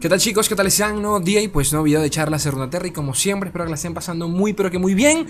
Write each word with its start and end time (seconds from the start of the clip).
¿Qué 0.00 0.08
tal 0.08 0.20
chicos? 0.20 0.48
¿Qué 0.48 0.54
tal 0.54 0.70
sean? 0.70 0.94
Un 0.94 1.02
nuevo 1.02 1.18
día 1.18 1.40
y 1.40 1.48
pues 1.48 1.72
nuevo 1.72 1.82
video 1.82 2.00
de 2.00 2.08
charla 2.08 2.38
Terra 2.70 2.86
y 2.86 2.92
como 2.92 3.14
siempre 3.14 3.48
espero 3.48 3.64
que 3.64 3.70
la 3.70 3.74
estén 3.74 3.94
pasando 3.94 4.28
muy 4.28 4.52
pero 4.52 4.70
que 4.70 4.78
muy 4.78 4.94
bien. 4.94 5.26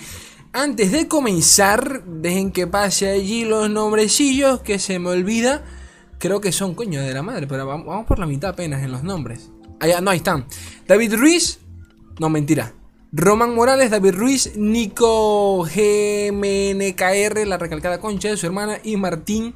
Antes 0.52 0.92
de 0.92 1.08
comenzar, 1.08 2.04
dejen 2.04 2.52
que 2.52 2.66
pase 2.66 3.08
allí 3.08 3.46
los 3.46 3.70
nombrecillos 3.70 4.60
que 4.60 4.78
se 4.78 4.98
me 4.98 5.08
olvida. 5.08 5.64
Creo 6.18 6.42
que 6.42 6.52
son 6.52 6.74
coño 6.74 7.00
de 7.00 7.14
la 7.14 7.22
madre, 7.22 7.46
pero 7.46 7.66
vamos 7.66 8.04
por 8.04 8.18
la 8.18 8.26
mitad 8.26 8.50
apenas 8.50 8.82
en 8.82 8.92
los 8.92 9.02
nombres. 9.02 9.50
Allá, 9.80 10.02
no, 10.02 10.10
ahí 10.10 10.18
están. 10.18 10.44
David 10.86 11.14
Ruiz. 11.14 11.60
No, 12.20 12.28
mentira. 12.28 12.74
Roman 13.10 13.54
Morales, 13.54 13.90
David 13.90 14.16
Ruiz, 14.16 14.54
Nico 14.54 15.62
GMNKR, 15.62 17.46
la 17.46 17.56
recalcada 17.56 18.00
concha 18.00 18.28
de 18.28 18.36
su 18.36 18.44
hermana, 18.44 18.80
y 18.84 18.98
Martín 18.98 19.54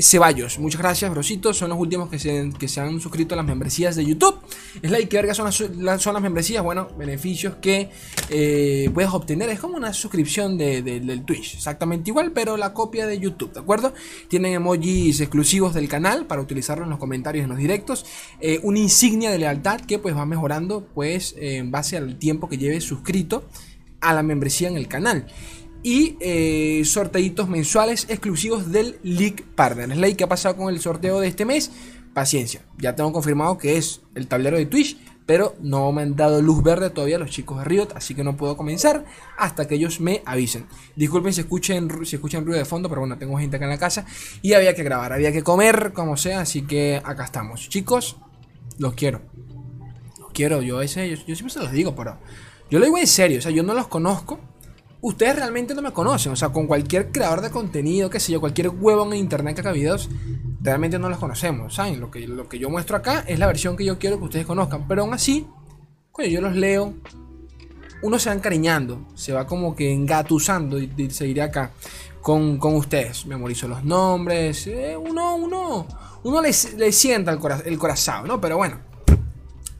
Ceballos. 0.00 0.58
Muchas 0.58 0.80
gracias, 0.80 1.10
brositos. 1.10 1.56
Son 1.56 1.68
los 1.68 1.78
últimos 1.78 2.10
que 2.10 2.18
se, 2.18 2.50
que 2.58 2.66
se 2.66 2.80
han 2.80 3.00
suscrito 3.00 3.34
a 3.34 3.36
las 3.36 3.46
membresías 3.46 3.94
de 3.94 4.04
YouTube. 4.04 4.36
Es 4.82 4.90
like, 4.90 5.08
¿qué 5.08 5.16
verga 5.16 5.32
son 5.32 5.44
las, 5.44 6.02
son 6.02 6.14
las 6.14 6.22
membresías? 6.22 6.62
Bueno, 6.64 6.88
beneficios 6.98 7.54
que 7.60 7.90
eh, 8.28 8.90
puedes 8.92 9.10
obtener. 9.12 9.48
Es 9.48 9.60
como 9.60 9.76
una 9.76 9.92
suscripción 9.92 10.58
de, 10.58 10.82
del 10.82 11.24
Twitch. 11.24 11.54
Exactamente 11.54 12.10
igual, 12.10 12.32
pero 12.32 12.56
la 12.56 12.72
copia 12.72 13.06
de 13.06 13.20
YouTube, 13.20 13.52
¿de 13.52 13.60
acuerdo? 13.60 13.94
Tienen 14.28 14.54
emojis 14.54 15.20
exclusivos 15.20 15.72
del 15.72 15.88
canal 15.88 16.26
para 16.26 16.42
utilizarlo 16.42 16.82
en 16.82 16.90
los 16.90 16.98
comentarios 16.98 17.44
en 17.44 17.50
los 17.50 17.58
directos. 17.58 18.06
Eh, 18.40 18.58
una 18.64 18.80
insignia 18.80 19.30
de 19.30 19.38
lealtad 19.38 19.80
que 19.80 20.00
pues 20.00 20.16
va 20.16 20.26
mejorando 20.26 20.88
pues 20.94 21.36
en 21.38 21.70
base 21.70 21.96
al 21.96 22.18
tiempo 22.18 22.48
que 22.48 22.58
lleves 22.58 22.82
suscrito 22.82 23.44
a 24.00 24.12
la 24.12 24.24
membresía 24.24 24.68
en 24.68 24.76
el 24.76 24.88
canal 24.88 25.26
y 25.82 26.16
eh, 26.20 26.82
sorteitos 26.84 27.48
mensuales 27.48 28.06
exclusivos 28.08 28.72
del 28.72 28.98
League 29.02 29.44
Partner. 29.54 29.96
ley 29.96 30.14
que 30.14 30.24
ha 30.24 30.28
pasado 30.28 30.56
con 30.56 30.72
el 30.72 30.80
sorteo 30.80 31.20
de 31.20 31.28
este 31.28 31.44
mes. 31.44 31.70
Paciencia, 32.14 32.62
ya 32.78 32.96
tengo 32.96 33.12
confirmado 33.12 33.58
que 33.58 33.76
es 33.76 34.00
el 34.14 34.26
tablero 34.26 34.56
de 34.56 34.64
Twitch, 34.64 34.96
pero 35.26 35.56
no 35.60 35.92
me 35.92 36.02
han 36.02 36.16
dado 36.16 36.40
luz 36.40 36.62
verde 36.62 36.88
todavía 36.88 37.18
los 37.18 37.30
chicos 37.30 37.58
de 37.58 37.64
Riot, 37.64 37.88
así 37.94 38.14
que 38.14 38.24
no 38.24 38.36
puedo 38.36 38.56
comenzar 38.56 39.04
hasta 39.36 39.66
que 39.66 39.74
ellos 39.74 40.00
me 40.00 40.22
avisen. 40.24 40.66
Disculpen 40.94 41.32
si 41.32 41.42
escuchen, 41.42 41.90
si 42.06 42.16
escuchan 42.16 42.46
ruido 42.46 42.58
de 42.58 42.64
fondo, 42.64 42.88
pero 42.88 43.02
bueno, 43.02 43.18
tengo 43.18 43.36
gente 43.36 43.56
acá 43.56 43.66
en 43.66 43.72
la 43.72 43.78
casa 43.78 44.06
y 44.40 44.54
había 44.54 44.74
que 44.74 44.84
grabar, 44.84 45.12
había 45.12 45.32
que 45.32 45.42
comer, 45.42 45.92
como 45.92 46.16
sea, 46.16 46.40
así 46.40 46.62
que 46.62 47.02
acá 47.04 47.24
estamos. 47.24 47.68
Chicos, 47.68 48.16
los 48.78 48.94
quiero. 48.94 49.20
Los 50.18 50.30
quiero, 50.32 50.62
yo 50.62 50.82
yo, 50.82 51.02
yo 51.04 51.16
siempre 51.34 51.50
se 51.50 51.58
los 51.58 51.72
digo, 51.72 51.94
pero 51.94 52.18
yo 52.70 52.78
lo 52.78 52.84
digo 52.84 52.96
en 52.98 53.06
serio, 53.06 53.38
o 53.40 53.42
sea, 53.42 53.50
yo 53.50 53.62
no 53.62 53.74
los 53.74 53.88
conozco 53.88 54.38
ustedes 55.06 55.36
realmente 55.36 55.72
no 55.72 55.82
me 55.82 55.92
conocen. 55.92 56.32
O 56.32 56.36
sea, 56.36 56.48
con 56.48 56.66
cualquier 56.66 57.12
creador 57.12 57.40
de 57.40 57.50
contenido, 57.50 58.10
qué 58.10 58.18
sé 58.18 58.32
yo, 58.32 58.40
cualquier 58.40 58.70
huevo 58.70 59.06
en 59.06 59.14
internet 59.14 59.54
que 59.54 59.60
haga 59.60 59.72
videos, 59.72 60.08
realmente 60.60 60.98
no 60.98 61.08
los 61.08 61.18
conocemos. 61.18 61.74
¿Saben? 61.74 62.00
Lo 62.00 62.10
que, 62.10 62.26
lo 62.26 62.48
que 62.48 62.58
yo 62.58 62.68
muestro 62.70 62.96
acá 62.96 63.24
es 63.26 63.38
la 63.38 63.46
versión 63.46 63.76
que 63.76 63.84
yo 63.84 63.98
quiero 63.98 64.18
que 64.18 64.24
ustedes 64.24 64.46
conozcan. 64.46 64.88
Pero 64.88 65.02
aún 65.02 65.14
así, 65.14 65.46
cuando 66.10 66.32
yo 66.32 66.40
los 66.40 66.56
leo, 66.56 66.94
uno 68.02 68.18
se 68.18 68.30
va 68.30 68.34
encariñando, 68.34 69.06
se 69.14 69.32
va 69.32 69.46
como 69.46 69.76
que 69.76 69.92
engatusando, 69.92 70.78
y, 70.78 71.10
se 71.10 71.40
acá, 71.40 71.70
con, 72.20 72.58
ustedes. 72.60 73.26
Memorizo 73.26 73.68
los 73.68 73.84
nombres, 73.84 74.66
eh, 74.66 74.96
uno, 74.96 75.36
uno, 75.36 75.86
uno 76.24 76.42
le, 76.42 76.52
sienta 76.52 77.30
el, 77.30 77.38
el 77.64 77.78
corazón, 77.78 78.26
¿no? 78.26 78.40
Pero 78.40 78.56
bueno. 78.56 78.95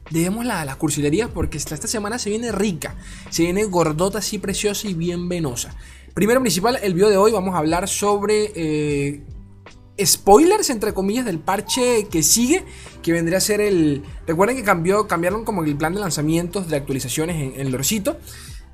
Dejemos 0.09 0.45
la, 0.45 0.63
las 0.63 0.77
cursilerías 0.77 1.29
porque 1.29 1.57
esta, 1.57 1.75
esta 1.75 1.87
semana 1.87 2.17
se 2.17 2.29
viene 2.29 2.51
rica, 2.51 2.95
se 3.29 3.43
viene 3.43 3.65
gordota 3.65 4.19
así 4.19 4.37
preciosa 4.37 4.87
y 4.87 4.93
bien 4.93 5.27
venosa. 5.27 5.75
Primero 6.13 6.39
principal, 6.41 6.79
el 6.81 6.93
video 6.93 7.09
de 7.09 7.17
hoy 7.17 7.31
vamos 7.31 7.53
a 7.53 7.59
hablar 7.59 7.87
sobre 7.87 8.51
eh, 8.55 9.21
spoilers, 10.03 10.69
entre 10.69 10.93
comillas, 10.93 11.25
del 11.25 11.39
parche 11.39 12.07
que 12.09 12.23
sigue, 12.23 12.63
que 13.03 13.11
vendría 13.11 13.37
a 13.37 13.41
ser 13.41 13.61
el... 13.61 14.03
Recuerden 14.25 14.57
que 14.57 14.63
cambió, 14.63 15.07
cambiaron 15.07 15.45
como 15.45 15.63
el 15.63 15.75
plan 15.75 15.93
de 15.93 15.99
lanzamientos 15.99 16.69
de 16.69 16.77
actualizaciones 16.77 17.35
en, 17.35 17.59
el 17.59 17.71
Lorcito. 17.71 18.17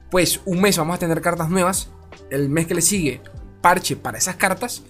Pues 0.10 0.42
un 0.46 0.62
mes 0.62 0.78
vamos 0.78 0.96
a 0.96 1.00
tener 1.00 1.20
cartas 1.22 1.50
nuevas, 1.50 1.90
el 2.30 2.48
mes 2.48 2.68
que 2.68 2.76
le 2.76 2.82
sigue, 2.82 3.22
parche 3.62 3.96
para 3.96 4.18
esas 4.18 4.36
cartas 4.36 4.84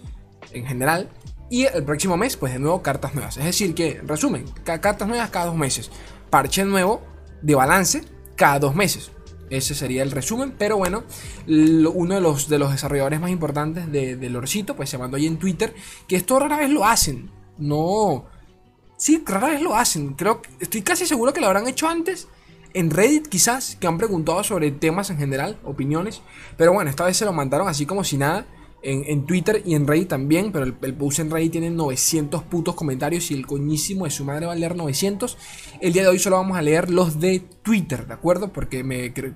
en 0.51 0.65
general. 0.65 1.09
Y 1.49 1.65
el 1.65 1.83
próximo 1.83 2.17
mes, 2.17 2.35
pues 2.35 2.53
de 2.53 2.59
nuevo 2.59 2.81
cartas 2.81 3.15
nuevas. 3.15 3.37
Es 3.37 3.45
decir, 3.45 3.73
que, 3.73 4.01
resumen, 4.05 4.45
cartas 4.63 5.07
nuevas 5.07 5.29
cada 5.29 5.45
dos 5.45 5.55
meses 5.55 5.89
parche 6.33 6.65
nuevo 6.65 6.99
de 7.43 7.53
balance 7.53 8.03
cada 8.35 8.57
dos 8.57 8.73
meses. 8.73 9.11
Ese 9.51 9.75
sería 9.75 10.01
el 10.01 10.09
resumen, 10.09 10.55
pero 10.57 10.77
bueno, 10.77 11.03
uno 11.45 12.15
de 12.15 12.21
los, 12.21 12.49
de 12.49 12.57
los 12.57 12.71
desarrolladores 12.71 13.21
más 13.21 13.29
importantes 13.29 13.91
de, 13.91 14.15
del 14.15 14.35
Orcito, 14.35 14.75
pues 14.75 14.89
se 14.89 14.97
mandó 14.97 15.17
ahí 15.17 15.27
en 15.27 15.37
Twitter, 15.37 15.75
que 16.07 16.15
esto 16.15 16.39
rara 16.39 16.57
vez 16.57 16.71
lo 16.71 16.85
hacen. 16.85 17.29
No. 17.59 18.25
Sí, 18.97 19.21
rara 19.23 19.49
vez 19.49 19.61
lo 19.61 19.75
hacen. 19.75 20.15
Creo 20.15 20.41
estoy 20.59 20.81
casi 20.81 21.05
seguro 21.05 21.33
que 21.33 21.39
lo 21.39 21.45
habrán 21.45 21.67
hecho 21.67 21.87
antes. 21.87 22.27
En 22.73 22.89
Reddit 22.89 23.27
quizás, 23.27 23.75
que 23.75 23.85
han 23.85 23.99
preguntado 23.99 24.43
sobre 24.43 24.71
temas 24.71 25.11
en 25.11 25.19
general, 25.19 25.59
opiniones. 25.63 26.23
Pero 26.57 26.73
bueno, 26.73 26.89
esta 26.89 27.05
vez 27.05 27.15
se 27.15 27.25
lo 27.25 27.33
mandaron 27.33 27.67
así 27.67 27.85
como 27.85 28.03
si 28.03 28.17
nada 28.17 28.47
en, 28.83 29.25
Twitter 29.25 29.61
y 29.65 29.75
en 29.75 29.87
Reddit 29.87 30.09
también, 30.09 30.51
pero 30.51 30.65
el, 30.65 30.93
post 30.93 31.19
en 31.19 31.31
Reddit 31.31 31.53
tiene 31.53 31.69
900 31.69 32.43
putos 32.43 32.75
comentarios 32.75 33.31
y 33.31 33.33
el 33.33 33.47
coñísimo 33.47 34.05
de 34.05 34.11
su 34.11 34.25
madre 34.25 34.45
va 34.45 34.51
a 34.51 34.55
leer 34.55 34.75
900. 34.75 35.37
El 35.79 35.93
día 35.93 36.03
de 36.03 36.09
hoy 36.09 36.19
solo 36.19 36.35
vamos 36.35 36.57
a 36.57 36.61
leer 36.61 36.89
los 36.89 37.19
de 37.19 37.39
Twitter, 37.61 38.05
¿de 38.05 38.13
acuerdo? 38.13 38.51
Porque 38.51 38.83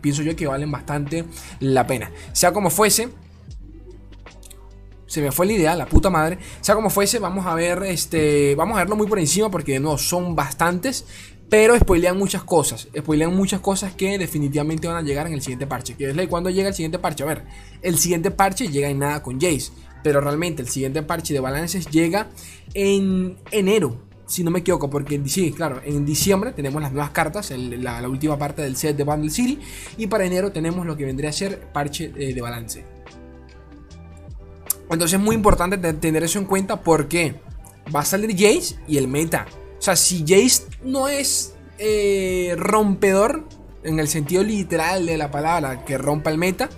pienso 0.02 0.22
yo 0.22 0.36
que 0.36 0.48
valen 0.48 0.70
bastante 0.70 1.26
la 1.60 1.88
pena. 1.88 2.12
Sea 2.34 2.52
como 2.52 2.70
fuese, 2.70 3.10
se 5.08 5.22
me 5.22 5.32
fue 5.32 5.46
la 5.46 5.54
idea, 5.54 5.76
la 5.76 5.86
puta 5.86 6.10
madre. 6.10 6.38
Sea 6.62 6.76
como 6.76 6.90
fuese, 6.90 7.20
vamos 7.20 7.46
a 7.46 7.56
ver, 7.56 7.84
este, 7.84 8.54
vamos 8.56 8.76
a 8.76 8.82
verlo 8.82 8.98
muy 8.98 9.08
por 9.08 9.20
encima 9.20 9.50
porque 9.50 9.74
de 9.74 9.80
nuevo 9.80 9.98
son 9.98 10.36
bastantes. 10.36 11.06
Pero 11.50 11.78
spoilean 11.78 12.18
muchas 12.18 12.44
cosas. 12.44 12.88
Spoilean 12.96 13.34
muchas 13.34 13.62
cosas 13.62 13.94
que 13.94 14.18
definitivamente 14.18 14.88
van 14.88 14.98
a 14.98 15.02
llegar 15.02 15.28
en 15.28 15.34
el 15.34 15.42
siguiente 15.42 15.66
parche. 15.66 15.96
Que 15.96 16.10
es 16.10 16.28
cuando 16.28 16.50
llega 16.50 16.68
el 16.68 16.74
siguiente 16.74 17.00
parche. 17.00 17.24
A 17.24 17.28
ver, 17.28 17.44
el 17.82 17.98
siguiente 17.98 18.32
parche 18.32 18.68
llega 18.68 18.90
en 18.90 19.00
nada 19.00 19.24
con 19.24 19.40
Jace. 19.40 19.72
Pero 20.04 20.20
realmente 20.20 20.62
el 20.62 20.68
siguiente 20.68 21.04
parche 21.04 21.34
de 21.34 21.40
balances 21.40 21.88
llega 21.90 22.28
en 22.74 23.38
enero. 23.52 24.04
Si 24.26 24.44
no 24.44 24.52
me 24.52 24.60
equivoco, 24.60 24.90
porque 24.90 25.22
sí, 25.26 25.54
claro, 25.54 25.82
en 25.86 26.06
diciembre 26.06 26.52
tenemos 26.52 26.82
las 26.82 26.92
nuevas 26.92 27.12
cartas, 27.12 27.50
la, 27.52 28.10
última 28.10 28.38
parte 28.38 28.62
del 28.62 28.76
set 28.76 28.98
de 28.98 29.06
Bundle 29.06 29.30
City. 29.30 29.60
Y 29.98 30.08
para 30.08 30.26
enero 30.26 30.52
tenemos 30.52 30.86
lo 30.86 30.98
que 30.98 31.06
vendría 31.06 31.30
a 31.30 31.34
ser 31.34 31.72
parche 31.72 32.12
eh, 32.18 32.34
de 32.34 32.42
balance. 32.42 32.86
Entonces 34.90 35.18
es 35.18 35.26
muy 35.26 35.36
importante 35.36 35.78
tener 35.78 36.24
eso 36.24 36.40
en 36.40 36.46
cuenta 36.46 36.82
porque 36.82 37.36
va 37.94 38.02
a 38.02 38.06
salir 38.06 38.32
Jace 38.32 38.76
y 38.88 38.98
el 38.98 39.08
meta 39.08 39.46
o 39.78 39.82
sea, 39.82 39.96
si 39.96 40.22
Jace 40.22 40.64
no 40.84 41.08
es 41.08 41.56
eh, 41.78 42.56
rompedor, 42.58 43.46
en 43.84 44.00
el 44.00 44.08
sentido 44.08 44.44
literal 44.44 45.06
de 45.06 45.18
la 45.18 45.32
palabra, 45.32 45.86
que 45.86 45.98
rompa 45.98 46.30
el 46.30 46.38
meta, 46.38 46.70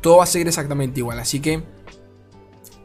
todo 0.00 0.18
va 0.18 0.24
a 0.24 0.26
seguir 0.26 0.48
exactamente 0.48 1.00
igual. 1.00 1.18
Así 1.18 1.40
que 1.40 1.62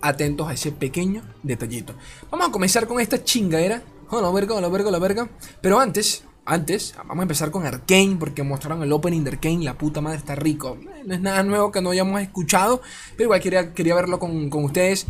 atentos 0.02 0.48
a 0.48 0.54
ese 0.54 0.72
pequeño 0.72 1.24
detallito. 1.44 1.94
Vamos 2.32 2.50
a 2.50 2.52
comenzar 2.52 2.88
con 2.88 3.00
esta 3.00 3.24
chingadera. 3.24 3.84
Oh, 4.10 4.22
la 4.22 4.32
verga, 4.32 4.60
la 4.62 4.68
verga, 4.70 4.92
la 4.92 5.00
verga. 5.00 5.30
Pero 5.62 5.80
antes, 5.80 6.24
antes, 6.46 6.94
vamos 6.98 7.20
a 7.20 7.22
empezar 7.24 7.52
con 7.52 7.66
Arkane, 7.66 8.18
porque 8.20 8.44
mostraron 8.44 8.84
el 8.84 8.92
opening 8.92 9.24
de 9.24 9.32
Arkane. 9.32 9.64
La 9.64 9.78
puta 9.78 10.02
madre 10.02 10.20
está 10.20 10.36
rico. 10.36 10.78
No 11.06 11.14
es 11.14 11.22
nada 11.22 11.44
nuevo 11.44 11.72
que 11.72 11.82
no 11.82 11.92
hayamos 11.92 12.22
escuchado, 12.22 12.82
pero 13.12 13.24
igual 13.26 13.42
quería, 13.42 13.74
quería 13.74 13.96
verlo 13.96 14.20
con, 14.20 14.54
ustedes. 14.54 15.08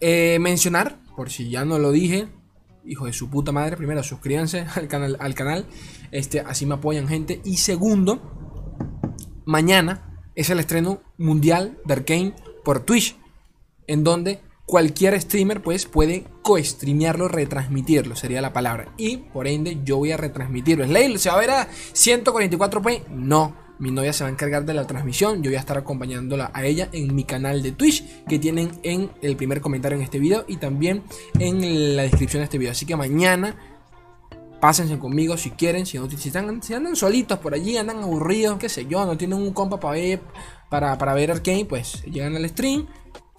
Eh, 0.00 0.38
mencionar, 0.40 0.98
por 1.16 1.30
si 1.30 1.48
ya 1.50 1.64
no 1.64 1.78
lo 1.78 1.90
dije, 1.90 2.28
hijo 2.86 3.06
de 3.06 3.12
su 3.12 3.30
puta 3.30 3.52
madre. 3.52 3.76
Primero, 3.76 4.02
suscríbanse 4.02 4.66
al 4.74 4.88
canal, 4.88 5.16
al 5.20 5.34
canal. 5.34 5.66
Este, 6.10 6.40
así 6.40 6.66
me 6.66 6.74
apoyan, 6.74 7.08
gente. 7.08 7.40
Y 7.44 7.58
segundo, 7.58 8.20
mañana 9.44 10.20
es 10.34 10.50
el 10.50 10.60
estreno 10.60 11.00
mundial 11.18 11.78
de 11.84 11.94
Arkane 11.94 12.34
por 12.64 12.80
Twitch. 12.80 13.16
En 13.86 14.02
donde 14.02 14.40
cualquier 14.66 15.20
streamer 15.20 15.62
pues 15.62 15.86
puede 15.86 16.24
co-streamearlo, 16.42 17.28
retransmitirlo, 17.28 18.16
sería 18.16 18.40
la 18.40 18.52
palabra. 18.52 18.92
Y 18.96 19.18
por 19.18 19.46
ende 19.46 19.78
yo 19.84 19.98
voy 19.98 20.12
a 20.12 20.16
retransmitirlo. 20.16 20.84
¿Es 20.84 21.20
¿Se 21.20 21.28
va 21.28 21.36
a 21.36 21.40
ver 21.40 21.50
a 21.50 21.68
144p? 21.68 23.08
No. 23.08 23.63
Mi 23.84 23.90
novia 23.90 24.14
se 24.14 24.24
va 24.24 24.28
a 24.28 24.32
encargar 24.32 24.64
de 24.64 24.72
la 24.72 24.86
transmisión. 24.86 25.42
Yo 25.42 25.50
voy 25.50 25.56
a 25.56 25.60
estar 25.60 25.76
acompañándola 25.76 26.50
a 26.54 26.64
ella 26.64 26.88
en 26.92 27.14
mi 27.14 27.24
canal 27.24 27.62
de 27.62 27.72
Twitch 27.72 28.24
que 28.26 28.38
tienen 28.38 28.70
en 28.82 29.10
el 29.20 29.36
primer 29.36 29.60
comentario 29.60 29.98
en 29.98 30.02
este 30.02 30.18
video 30.18 30.46
y 30.48 30.56
también 30.56 31.02
en 31.38 31.94
la 31.94 32.04
descripción 32.04 32.40
de 32.40 32.44
este 32.44 32.56
video. 32.56 32.72
Así 32.72 32.86
que 32.86 32.96
mañana 32.96 33.54
pásense 34.58 34.98
conmigo 34.98 35.36
si 35.36 35.50
quieren. 35.50 35.84
Si, 35.84 35.98
no, 35.98 36.08
si, 36.08 36.28
están, 36.28 36.62
si 36.62 36.72
andan 36.72 36.96
solitos 36.96 37.38
por 37.40 37.52
allí, 37.52 37.76
andan 37.76 38.02
aburridos, 38.02 38.58
qué 38.58 38.70
sé 38.70 38.86
yo, 38.86 39.04
no 39.04 39.18
tienen 39.18 39.36
un 39.36 39.52
compa 39.52 39.78
para 39.78 39.92
ver, 39.92 40.22
para, 40.70 40.96
para 40.96 41.12
ver 41.12 41.42
pues 41.68 42.04
llegan 42.04 42.36
al 42.36 42.48
stream. 42.48 42.86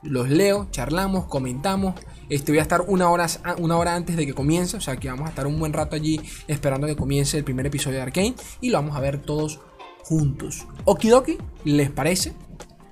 Los 0.03 0.29
leo, 0.29 0.67
charlamos, 0.69 1.25
comentamos. 1.25 1.95
Este, 2.29 2.51
voy 2.51 2.59
a 2.59 2.61
estar 2.61 2.81
una 2.81 3.09
hora, 3.09 3.25
una 3.57 3.77
hora 3.77 3.95
antes 3.95 4.15
de 4.15 4.27
que 4.27 4.35
comience. 4.35 4.77
O 4.77 4.81
sea 4.81 4.95
que 4.95 5.07
vamos 5.07 5.25
a 5.25 5.29
estar 5.29 5.47
un 5.47 5.57
buen 5.57 5.73
rato 5.73 5.95
allí 5.95 6.21
esperando 6.47 6.85
que 6.85 6.95
comience 6.95 7.35
el 7.35 7.43
primer 7.43 7.65
episodio 7.65 7.97
de 7.97 8.03
Arkane. 8.03 8.35
Y 8.61 8.69
lo 8.69 8.77
vamos 8.77 8.95
a 8.95 8.99
ver 8.99 9.23
todos 9.23 9.59
juntos. 10.07 10.67
Okidoki, 10.85 11.37
¿les 11.63 11.89
parece? 11.89 12.33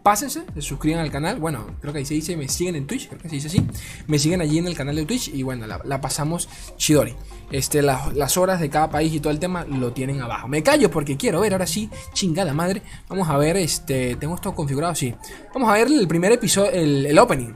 pásense, 0.04 0.44
se 0.54 0.62
suscriban 0.62 1.00
al 1.00 1.10
canal. 1.10 1.39
Bueno, 1.39 1.65
creo 1.80 1.94
que 1.94 2.00
ahí 2.00 2.06
se 2.06 2.13
dice, 2.13 2.36
me 2.36 2.50
siguen 2.50 2.75
en 2.75 2.86
Twitch, 2.86 3.07
creo 3.07 3.21
que 3.21 3.30
se 3.30 3.36
dice 3.36 3.48
así. 3.48 3.65
Me 4.06 4.19
siguen 4.19 4.42
allí 4.42 4.57
en 4.57 4.68
el 4.68 4.75
canal 4.75 4.95
de 4.98 5.06
Twitch 5.06 5.30
y 5.30 5.44
bueno, 5.44 5.65
la, 5.65 6.01
pasamos 6.01 6.50
chidori. 6.75 7.15
Este, 7.51 7.81
las 7.81 8.38
horas 8.38 8.60
de 8.60 8.69
cada 8.69 8.89
país 8.89 9.13
y 9.13 9.19
todo 9.19 9.31
el 9.31 9.39
tema 9.39 9.63
lo 9.63 9.94
tienen 9.94 10.21
abajo. 10.21 10.48
Me 10.48 10.62
callo 10.62 10.92
porque 10.92 11.15
quiero 11.15 11.39
ver, 11.39 11.54
ahora 11.54 11.68
sí, 11.68 11.89
chingada 12.12 12.54
madre. 12.54 12.81
Vamos 13.07 13.30
a 13.30 13.38
ver, 13.38 13.56
este, 13.56 14.16
tengo 14.18 14.36
esto 14.36 14.54
configurado 14.54 14.92
así. 14.92 15.16
Vamos 15.54 15.69
a 15.69 15.74
ver 15.74 15.88
el 15.88 16.07
primer 16.07 16.33
episodio, 16.33 16.71
el, 16.71 17.06
el 17.06 17.18
opening. 17.18 17.54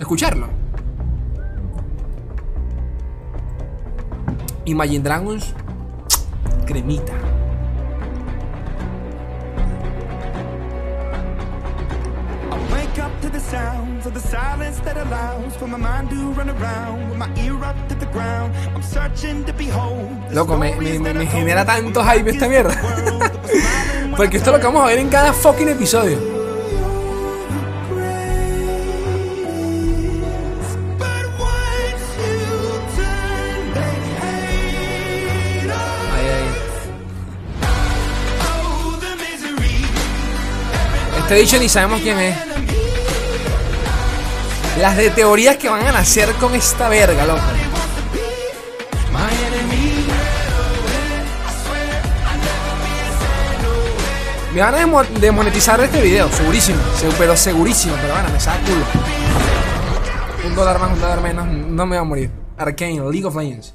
Escucharlo. 0.00 0.48
Imagine 4.64 5.04
Dragons, 5.04 5.54
cremita. 6.66 7.35
Sounds 13.50 14.04
of 14.06 14.14
the 14.14 14.20
silence 14.20 14.80
that 14.80 14.96
allows 14.96 15.54
for 15.56 15.68
my 15.68 15.78
mind 15.78 16.10
to 16.10 16.16
run 16.32 16.50
around 16.50 17.08
with 17.08 17.18
my 17.18 17.30
ear 17.44 17.62
up 17.64 17.76
to 17.88 17.94
the 17.94 18.06
ground. 18.06 18.52
I'm 18.74 18.82
searching 18.82 19.44
to 19.44 19.52
behold. 19.52 20.10
Loco, 20.32 20.56
me, 20.56 20.74
me, 20.74 20.98
me, 20.98 21.12
me 21.12 21.26
genera 21.26 21.64
tanto 21.64 22.02
hype 22.02 22.30
esta 22.30 22.48
mierda. 22.48 22.74
Porque 24.16 24.38
esto 24.38 24.50
es 24.50 24.56
lo 24.56 24.58
que 24.58 24.66
vamos 24.66 24.82
a 24.82 24.86
ver 24.86 24.98
en 24.98 25.08
cada 25.08 25.32
fucking 25.32 25.68
episodio. 25.68 26.18
Este 41.18 41.34
dicho 41.34 41.58
ni 41.58 41.68
sabemos 41.68 42.00
quién 42.00 42.18
es. 42.18 42.55
Las 44.80 44.96
de 44.96 45.10
teorías 45.10 45.56
que 45.56 45.68
van 45.68 45.86
a 45.86 45.92
nacer 45.92 46.32
con 46.34 46.54
esta 46.54 46.88
verga, 46.88 47.24
loco. 47.24 47.40
Me 54.54 54.62
van 54.62 54.74
a 54.74 55.02
demonetizar 55.20 55.78
este 55.80 56.00
video, 56.00 56.30
segurísimo, 56.30 56.78
pero 57.18 57.36
segurísimo, 57.36 57.94
pero 58.00 58.14
bueno, 58.14 58.30
me 58.30 58.40
saca 58.40 58.58
culo. 58.60 58.86
Un 60.46 60.54
dólar 60.54 60.78
más, 60.78 60.92
un 60.92 61.00
dólar 61.00 61.20
menos, 61.20 61.46
no 61.46 61.84
me 61.84 61.96
va 61.96 62.02
a 62.02 62.04
morir. 62.06 62.30
Arcane, 62.56 63.02
League 63.10 63.26
of 63.26 63.36
Legends. 63.36 63.74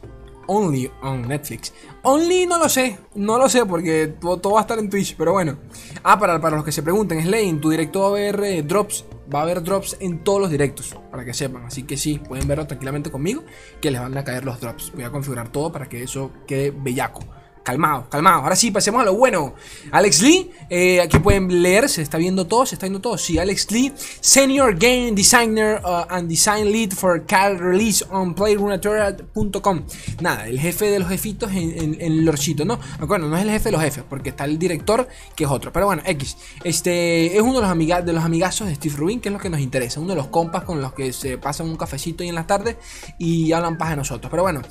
Only 0.53 0.91
on 1.01 1.29
Netflix. 1.29 1.73
Only 2.03 2.45
no 2.45 2.59
lo 2.59 2.67
sé, 2.67 2.99
no 3.15 3.37
lo 3.37 3.47
sé 3.47 3.65
porque 3.65 4.13
todo, 4.19 4.51
va 4.51 4.59
a 4.59 4.61
estar 4.63 4.77
en 4.79 4.89
Twitch, 4.89 5.15
pero 5.15 5.31
bueno. 5.31 5.57
Ah, 6.03 6.19
para, 6.19 6.41
para 6.41 6.57
los 6.57 6.65
que 6.65 6.73
se 6.73 6.83
pregunten, 6.83 7.23
Slay, 7.23 7.47
en 7.47 7.61
tu 7.61 7.69
directo 7.69 8.01
va 8.01 8.07
a 8.07 8.09
haber 8.09 8.43
eh, 8.43 8.61
drops, 8.61 9.05
va 9.33 9.39
a 9.39 9.43
haber 9.43 9.63
drops 9.63 9.95
en 10.01 10.25
todos 10.25 10.41
los 10.41 10.49
directos, 10.49 10.93
para 11.09 11.23
que 11.23 11.33
sepan. 11.33 11.63
Así 11.63 11.83
que 11.83 11.95
sí, 11.95 12.19
pueden 12.19 12.49
verlo 12.49 12.67
tranquilamente 12.67 13.09
conmigo, 13.09 13.45
que 13.79 13.91
les 13.91 14.01
van 14.01 14.17
a 14.17 14.25
caer 14.25 14.43
los 14.43 14.59
drops. 14.59 14.91
Voy 14.93 15.05
a 15.05 15.09
configurar 15.09 15.53
todo 15.53 15.71
para 15.71 15.87
que 15.87 16.03
eso 16.03 16.33
quede 16.45 16.71
bellaco. 16.71 17.21
Calmado, 17.63 18.09
calmado. 18.09 18.41
Ahora 18.41 18.55
sí, 18.55 18.71
pasemos 18.71 19.01
a 19.01 19.05
lo 19.05 19.13
bueno. 19.13 19.53
Alex 19.91 20.21
Lee, 20.23 20.51
eh, 20.69 20.99
aquí 20.99 21.19
pueden 21.19 21.61
leer, 21.61 21.89
se 21.89 22.01
está 22.01 22.17
viendo 22.17 22.47
todo, 22.47 22.65
se 22.65 22.73
está 22.73 22.87
viendo 22.87 23.01
todo. 23.01 23.19
Sí, 23.19 23.37
Alex 23.37 23.69
Lee, 23.69 23.93
Senior 24.19 24.75
Game 24.75 25.11
Designer 25.11 25.79
uh, 25.83 26.05
and 26.09 26.27
Design 26.27 26.71
Lead 26.71 26.93
for 26.93 27.23
Cal 27.27 27.59
Release 27.59 28.03
on 28.09 28.33
PlayRunatoria.com. 28.33 29.83
Nada, 30.21 30.47
el 30.47 30.59
jefe 30.59 30.85
de 30.89 30.97
los 30.97 31.07
jefitos 31.07 31.51
en, 31.51 31.97
en, 31.99 32.25
Lorchito, 32.25 32.65
¿no? 32.65 32.79
Bueno, 33.07 33.27
no 33.27 33.37
es 33.37 33.43
el 33.43 33.51
jefe 33.51 33.65
de 33.65 33.71
los 33.73 33.81
jefes, 33.81 34.03
porque 34.09 34.29
está 34.29 34.45
el 34.45 34.57
director, 34.57 35.07
que 35.35 35.43
es 35.43 35.49
otro. 35.49 35.71
Pero 35.71 35.85
bueno, 35.85 36.01
X. 36.05 36.37
Este 36.63 37.35
es 37.35 37.41
uno 37.41 37.55
de 37.55 37.61
los, 37.61 37.69
amiga 37.69 38.01
de 38.01 38.13
los 38.13 38.23
amigazos 38.23 38.67
de 38.67 38.75
Steve 38.75 38.95
Rubin, 38.97 39.21
que 39.21 39.29
es 39.29 39.33
lo 39.33 39.39
que 39.39 39.51
nos 39.51 39.59
interesa. 39.59 39.99
Uno 39.99 40.09
de 40.09 40.15
los 40.15 40.27
compas 40.27 40.63
con 40.63 40.81
los 40.81 40.93
que 40.93 41.13
se 41.13 41.37
pasan 41.37 41.67
un 41.67 41.75
cafecito 41.75 42.23
ahí 42.23 42.29
en 42.29 42.35
las 42.35 42.47
tardes 42.47 42.77
y 43.19 43.51
hablan 43.51 43.77
paz 43.77 43.91
de 43.91 43.97
nosotros. 43.97 44.31
Pero 44.31 44.41
bueno, 44.41 44.61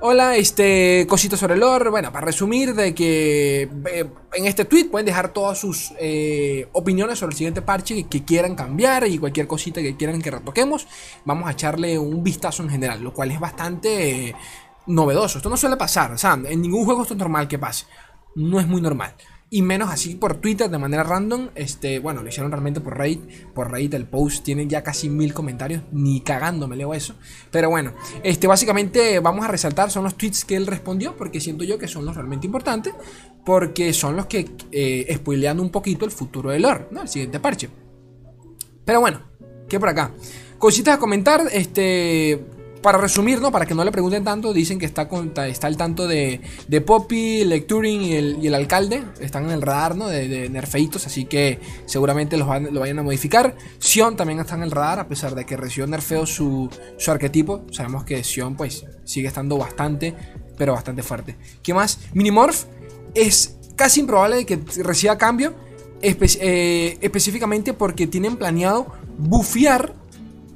hola, 0.00 0.36
este, 0.36 1.06
cositas 1.08 1.40
sobre 1.40 1.54
el 1.54 1.60
lore. 1.60 1.90
Bueno, 1.90 2.12
para 2.12 2.26
resumir 2.36 2.74
de 2.74 2.94
que 2.94 3.62
eh, 3.62 4.10
en 4.34 4.44
este 4.44 4.66
tweet 4.66 4.90
pueden 4.90 5.06
dejar 5.06 5.32
todas 5.32 5.58
sus 5.58 5.94
eh, 5.98 6.68
opiniones 6.72 7.18
sobre 7.18 7.32
el 7.32 7.36
siguiente 7.38 7.62
parche 7.62 8.04
que, 8.04 8.24
quieran 8.26 8.54
cambiar 8.54 9.06
y 9.06 9.16
cualquier 9.16 9.46
cosita 9.46 9.80
que 9.80 9.96
quieran 9.96 10.20
que 10.20 10.30
retoquemos. 10.30 10.86
Vamos 11.24 11.48
a 11.48 11.52
echarle 11.52 11.98
un 11.98 12.22
vistazo 12.22 12.62
en 12.62 12.68
general, 12.68 13.02
lo 13.02 13.14
cual 13.14 13.30
es 13.30 13.40
bastante 13.40 14.28
eh, 14.28 14.34
novedoso. 14.86 15.38
Esto 15.38 15.48
no 15.48 15.56
suele 15.56 15.76
pasar, 15.78 16.18
sea, 16.18 16.34
en 16.34 16.60
ningún 16.60 16.84
juego 16.84 17.02
esto 17.02 17.14
es 17.14 17.20
normal 17.20 17.48
que 17.48 17.58
pase. 17.58 17.86
No 18.34 18.60
es 18.60 18.66
muy 18.66 18.82
normal. 18.82 19.14
Y 19.56 19.62
menos 19.62 19.88
así 19.88 20.16
por 20.16 20.34
Twitter 20.34 20.68
de 20.68 20.76
manera 20.76 21.02
random. 21.02 21.48
Este, 21.54 21.98
bueno, 21.98 22.22
lo 22.22 22.28
hicieron 22.28 22.52
realmente 22.52 22.82
por 22.82 22.98
Reddit. 22.98 23.22
Por 23.54 23.72
Reddit 23.72 23.94
el 23.94 24.04
post 24.04 24.44
tiene 24.44 24.66
ya 24.66 24.82
casi 24.82 25.08
mil 25.08 25.32
comentarios. 25.32 25.80
Ni 25.92 26.20
cagando 26.20 26.68
me 26.68 26.76
leo 26.76 26.92
eso. 26.92 27.14
Pero 27.50 27.70
bueno, 27.70 27.94
este, 28.22 28.46
básicamente 28.46 29.18
vamos 29.18 29.46
a 29.46 29.48
resaltar. 29.48 29.90
Son 29.90 30.04
los 30.04 30.14
tweets 30.14 30.44
que 30.44 30.56
él 30.56 30.66
respondió. 30.66 31.16
Porque 31.16 31.40
siento 31.40 31.64
yo 31.64 31.78
que 31.78 31.88
son 31.88 32.04
los 32.04 32.14
realmente 32.14 32.44
importantes. 32.44 32.92
Porque 33.46 33.94
son 33.94 34.14
los 34.14 34.26
que 34.26 34.46
eh, 34.72 35.18
un 35.58 35.70
poquito 35.70 36.04
el 36.04 36.10
futuro 36.10 36.50
de 36.50 36.58
lore, 36.58 36.88
¿no? 36.90 37.00
El 37.00 37.08
siguiente 37.08 37.40
parche. 37.40 37.70
Pero 38.84 39.00
bueno, 39.00 39.22
¿qué 39.70 39.80
por 39.80 39.88
acá? 39.88 40.12
Cositas 40.58 40.96
a 40.96 40.98
comentar. 40.98 41.44
Este 41.50 42.44
para 42.82 42.98
resumir, 42.98 43.40
¿no? 43.40 43.50
Para 43.50 43.66
que 43.66 43.74
no 43.74 43.84
le 43.84 43.92
pregunten 43.92 44.24
tanto, 44.24 44.52
dicen 44.52 44.78
que 44.78 44.86
está, 44.86 45.08
está 45.46 45.66
al 45.66 45.76
tanto 45.76 46.06
de, 46.06 46.40
Poppy, 46.86 47.44
Lecturing 47.44 48.02
y 48.02 48.46
el, 48.46 48.54
alcalde. 48.54 49.02
Están 49.20 49.44
en 49.44 49.50
el 49.50 49.62
radar, 49.62 49.96
¿no? 49.96 50.08
De, 50.08 50.48
nerfeitos, 50.48 51.06
así 51.06 51.24
que 51.24 51.58
seguramente 51.86 52.36
los 52.36 52.48
lo 52.70 52.80
vayan 52.80 52.98
a 52.98 53.02
modificar. 53.02 53.56
Sion 53.78 54.16
también 54.16 54.38
está 54.38 54.54
en 54.54 54.62
el 54.62 54.70
radar, 54.70 55.00
a 55.00 55.08
pesar 55.08 55.34
de 55.34 55.44
que 55.44 55.56
recibió 55.56 55.86
nerfeo 55.86 56.26
su, 56.26 56.70
su 56.96 57.10
arquetipo. 57.10 57.64
Sabemos 57.70 58.04
que 58.04 58.22
Sion, 58.22 58.56
pues, 58.56 58.84
sigue 59.04 59.28
estando 59.28 59.58
bastante, 59.58 60.14
pero 60.56 60.72
bastante 60.72 61.02
fuerte. 61.02 61.36
¿Qué 61.62 61.74
más? 61.74 61.98
Minimorph 62.14 62.64
es 63.14 63.56
casi 63.76 64.00
improbable 64.00 64.36
de 64.36 64.46
que 64.46 64.60
reciba 64.82 65.18
cambio, 65.18 65.54
eh, 66.02 66.98
específicamente 67.00 67.72
porque 67.72 68.06
tienen 68.06 68.36
planeado 68.36 68.86
bufear 69.18 69.94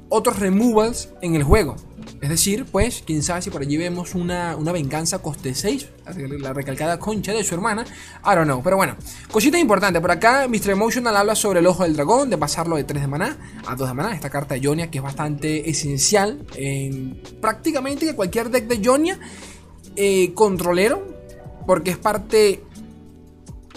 otros 0.09 0.39
removals 0.39 1.09
en 1.21 1.35
el 1.35 1.43
juego. 1.43 1.75
Es 2.21 2.29
decir, 2.29 2.65
pues, 2.71 3.03
quién 3.03 3.23
sabe 3.23 3.41
si 3.41 3.49
por 3.49 3.63
allí 3.63 3.77
vemos 3.77 4.13
una, 4.13 4.55
venganza 4.71 5.19
coste 5.19 5.55
6, 5.55 5.87
la 6.39 6.53
recalcada 6.53 6.99
concha 6.99 7.33
de 7.33 7.43
su 7.43 7.55
hermana. 7.55 7.83
I 8.23 8.35
don't 8.35 8.43
know, 8.43 8.61
pero 8.61 8.77
bueno. 8.77 8.95
Cosita 9.31 9.57
importante, 9.57 9.99
por 9.99 10.11
acá 10.11 10.47
Mr. 10.47 10.69
Emotional 10.69 11.17
habla 11.17 11.33
sobre 11.33 11.61
el 11.61 11.65
ojo 11.65 11.81
del 11.81 11.95
dragón, 11.95 12.29
de 12.29 12.37
pasarlo 12.37 12.75
de 12.75 12.83
3 12.83 13.01
de 13.01 13.07
maná 13.07 13.37
a 13.65 13.75
2 13.75 13.87
de 13.87 13.93
maná. 13.95 14.13
Esta 14.13 14.29
carta 14.29 14.53
de 14.53 14.61
Jonia 14.63 14.91
que 14.91 14.99
es 14.99 15.03
bastante 15.03 15.67
esencial 15.67 16.45
en 16.55 17.19
prácticamente 17.41 18.15
cualquier 18.15 18.51
deck 18.51 18.67
de 18.67 18.87
Jonia 18.87 19.19
eh, 19.95 20.31
controlero, 20.35 21.03
porque 21.65 21.89
es 21.89 21.97
parte 21.97 22.63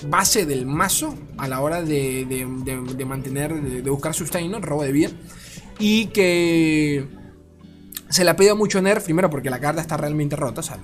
base 0.06 0.44
del 0.44 0.66
mazo 0.66 1.14
a 1.38 1.48
la 1.48 1.62
hora 1.62 1.80
de, 1.80 2.44
mantener, 3.06 3.54
de, 3.54 3.90
buscar 3.90 4.12
sustain, 4.12 4.50
¿no? 4.50 4.60
robo 4.60 4.82
de 4.82 4.92
vida. 4.92 5.10
Y 5.78 6.06
que 6.08 7.23
se 8.14 8.22
le 8.22 8.30
ha 8.30 8.36
pedido 8.36 8.54
mucho 8.54 8.80
nerf, 8.80 9.02
primero 9.02 9.28
porque 9.28 9.50
la 9.50 9.58
carta 9.58 9.80
está 9.80 9.96
realmente 9.96 10.36
rota, 10.36 10.60
o 10.60 10.62
sea, 10.62 10.78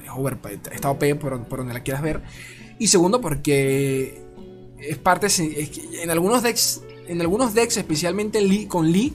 está 0.72 0.90
OP 0.90 1.04
por, 1.14 1.46
donde 1.58 1.72
la 1.72 1.84
quieras 1.84 2.02
ver. 2.02 2.22
Y 2.80 2.88
segundo 2.88 3.20
porque 3.20 4.20
es 4.80 4.98
parte, 4.98 5.28
en 6.02 6.10
algunos 6.10 6.42
decks, 6.42 6.82
en 7.06 7.20
algunos 7.20 7.54
decks, 7.54 7.76
especialmente 7.76 8.66
con 8.66 8.90
Lee, 8.90 9.14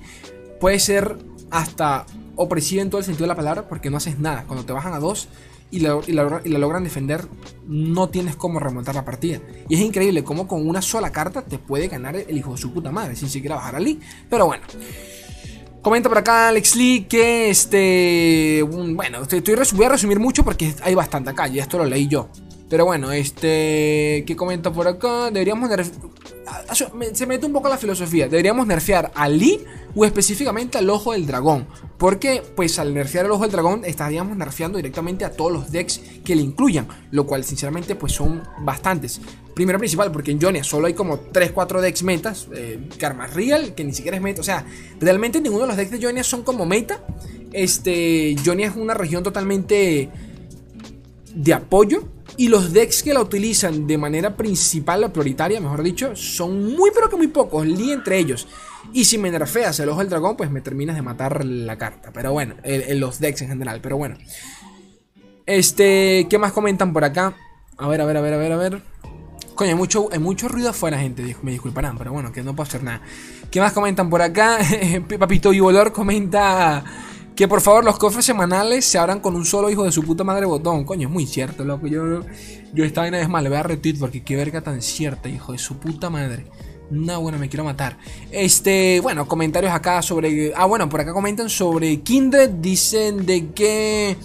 puede 0.61 0.79
ser 0.79 1.17
hasta 1.51 2.05
opresivo 2.37 2.83
en 2.83 2.89
todo 2.89 2.99
el 2.99 3.05
sentido 3.05 3.25
de 3.25 3.33
la 3.33 3.35
palabra 3.35 3.67
porque 3.67 3.89
no 3.89 3.97
haces 3.97 4.17
nada. 4.17 4.45
Cuando 4.47 4.63
te 4.63 4.71
bajan 4.71 4.93
a 4.93 4.99
dos 4.99 5.27
y 5.69 5.81
la, 5.81 5.99
y 6.07 6.13
la, 6.13 6.39
logran 6.57 6.85
defender, 6.85 7.27
no 7.67 8.07
tienes 8.07 8.37
cómo 8.37 8.61
remontar 8.61 8.95
la 8.95 9.03
partida. 9.03 9.41
Y 9.67 9.75
es 9.75 9.81
increíble 9.81 10.23
cómo 10.23 10.47
con 10.47 10.65
una 10.65 10.81
sola 10.81 11.11
carta 11.11 11.41
te 11.41 11.57
puede 11.57 11.89
ganar 11.89 12.15
el 12.15 12.37
hijo 12.37 12.53
de 12.53 12.59
su 12.59 12.71
puta 12.71 12.93
madre 12.93 13.17
sin 13.17 13.27
siquiera 13.27 13.57
bajar 13.57 13.75
a 13.75 13.79
Lee. 13.81 13.99
Pero 14.29 14.45
bueno. 14.45 14.63
Comenta 15.85 16.09
por 16.09 16.17
acá 16.17 16.47
Alex 16.47 16.75
Lee 16.75 17.05
que 17.07 17.51
este. 17.51 18.63
bueno, 18.63 19.21
estoy, 19.21 19.55
voy 19.73 19.85
a 19.85 19.89
resumir 19.89 20.19
mucho 20.19 20.43
porque 20.43 20.73
hay 20.81 20.95
bastante 20.95 21.29
acá 21.29 21.47
y 21.47 21.59
esto 21.59 21.77
lo 21.77 21.85
leí 21.85 22.07
yo. 22.07 22.27
Pero 22.69 22.85
bueno, 22.85 23.11
este. 23.11 24.23
¿Qué 24.25 24.35
comenta 24.35 24.73
por 24.73 24.87
acá? 24.87 25.29
Deberíamos. 25.31 25.69
Se 27.13 27.25
mete 27.27 27.45
un 27.45 27.53
poco 27.53 27.69
la 27.69 27.77
filosofía. 27.77 28.27
Deberíamos 28.27 28.65
nerfear 28.65 29.11
a 29.13 29.29
Lee 29.29 29.63
o 29.95 30.03
específicamente 30.03 30.77
al 30.77 30.89
ojo 30.89 31.13
del 31.13 31.27
dragón. 31.27 31.67
Porque, 31.97 32.43
pues, 32.55 32.79
al 32.79 32.93
nerfear 32.93 33.25
el 33.25 33.31
ojo 33.31 33.43
del 33.43 33.51
dragón, 33.51 33.85
estaríamos 33.85 34.35
nerfeando 34.35 34.77
directamente 34.77 35.25
a 35.25 35.31
todos 35.31 35.51
los 35.51 35.71
decks 35.71 36.01
que 36.23 36.35
le 36.35 36.41
incluyan. 36.41 36.87
Lo 37.11 37.25
cual, 37.27 37.43
sinceramente, 37.43 37.95
pues 37.95 38.13
son 38.13 38.43
bastantes. 38.61 39.21
Primero 39.53 39.77
principal, 39.77 40.11
porque 40.11 40.31
en 40.31 40.41
Jonia 40.41 40.63
solo 40.63 40.87
hay 40.87 40.93
como 40.93 41.31
3-4 41.31 41.81
decks 41.81 42.03
metas. 42.03 42.47
Eh, 42.53 42.89
Karma 42.97 43.27
Real, 43.27 43.75
que 43.75 43.83
ni 43.83 43.93
siquiera 43.93 44.17
es 44.17 44.23
meta. 44.23 44.41
O 44.41 44.43
sea, 44.43 44.65
realmente 44.99 45.39
ninguno 45.39 45.61
de 45.61 45.67
los 45.67 45.77
decks 45.77 45.91
de 45.91 46.01
Jonia 46.01 46.23
son 46.23 46.43
como 46.43 46.65
meta. 46.65 47.05
Este, 47.53 48.35
Jonia 48.43 48.67
es 48.67 48.75
una 48.75 48.95
región 48.95 49.23
totalmente 49.23 50.09
de 51.33 51.53
apoyo. 51.53 52.14
Y 52.37 52.49
los 52.49 52.73
decks 52.73 53.03
que 53.03 53.13
la 53.13 53.21
utilizan 53.21 53.87
de 53.87 53.97
manera 53.97 54.35
principal 54.35 55.03
o 55.03 55.13
prioritaria, 55.13 55.61
mejor 55.61 55.83
dicho, 55.83 56.15
son 56.15 56.75
muy 56.75 56.91
pero 56.93 57.09
que 57.09 57.15
muy 57.15 57.27
pocos, 57.27 57.65
ni 57.65 57.91
entre 57.91 58.17
ellos. 58.17 58.47
Y 58.93 59.05
si 59.05 59.17
me 59.17 59.31
nerfeas 59.31 59.79
el 59.79 59.89
ojo 59.89 59.99
del 59.99 60.09
dragón, 60.09 60.35
pues 60.35 60.51
me 60.51 60.61
terminas 60.61 60.95
de 60.95 61.01
matar 61.01 61.45
la 61.45 61.77
carta. 61.77 62.11
Pero 62.13 62.33
bueno, 62.33 62.55
en 62.63 62.99
los 62.99 63.19
decks 63.19 63.41
en 63.41 63.49
general, 63.49 63.79
pero 63.81 63.97
bueno. 63.97 64.17
Este, 65.45 66.27
¿qué 66.29 66.37
más 66.37 66.51
comentan 66.51 66.91
por 66.91 67.03
acá? 67.03 67.35
A 67.77 67.87
ver, 67.87 68.01
a 68.01 68.05
ver, 68.05 68.17
a 68.17 68.21
ver, 68.21 68.33
a 68.33 68.37
ver, 68.37 68.51
a 68.51 68.57
ver. 68.57 68.81
Coño, 69.53 69.69
hay 69.69 69.75
mucho, 69.75 70.09
hay 70.11 70.19
mucho 70.19 70.47
ruido 70.49 70.69
afuera, 70.69 70.97
gente. 70.97 71.35
Me 71.41 71.51
disculparán, 71.51 71.97
pero 71.97 72.11
bueno, 72.11 72.31
que 72.31 72.43
no 72.43 72.55
puedo 72.55 72.67
hacer 72.67 72.83
nada. 72.83 73.01
¿Qué 73.49 73.61
más 73.61 73.71
comentan 73.71 74.09
por 74.09 74.21
acá? 74.21 74.59
Papito 75.19 75.51
Volor 75.53 75.93
comenta 75.93 76.83
que 77.35 77.47
por 77.47 77.61
favor 77.61 77.83
los 77.83 77.97
cofres 77.97 78.25
semanales 78.25 78.85
se 78.85 78.97
abran 78.97 79.19
con 79.19 79.35
un 79.35 79.45
solo 79.45 79.69
hijo 79.69 79.83
de 79.83 79.91
su 79.91 80.03
puta 80.03 80.23
madre 80.23 80.45
botón. 80.45 80.85
Coño, 80.85 81.07
es 81.07 81.13
muy 81.13 81.25
cierto, 81.25 81.65
loco. 81.65 81.87
Yo, 81.87 82.21
yo 82.73 82.85
esta 82.85 83.01
vaina 83.01 83.19
es 83.19 83.27
más, 83.27 83.43
le 83.43 83.49
voy 83.49 83.57
a 83.57 83.63
retweet 83.63 83.97
porque 83.99 84.23
qué 84.23 84.35
verga 84.35 84.61
tan 84.61 84.81
cierta, 84.81 85.27
hijo 85.27 85.51
de 85.51 85.57
su 85.57 85.77
puta 85.77 86.09
madre. 86.09 86.45
No, 86.89 87.19
bueno, 87.21 87.37
me 87.37 87.49
quiero 87.49 87.63
matar. 87.63 87.97
Este, 88.31 88.99
bueno, 89.01 89.27
comentarios 89.27 89.73
acá 89.73 90.01
sobre. 90.01 90.53
Ah, 90.55 90.65
bueno, 90.65 90.87
por 90.87 91.01
acá 91.01 91.13
comentan 91.13 91.49
sobre 91.49 91.99
Kindred. 92.01 92.51
Dicen 92.51 93.25
de 93.25 93.49
que 93.51 94.15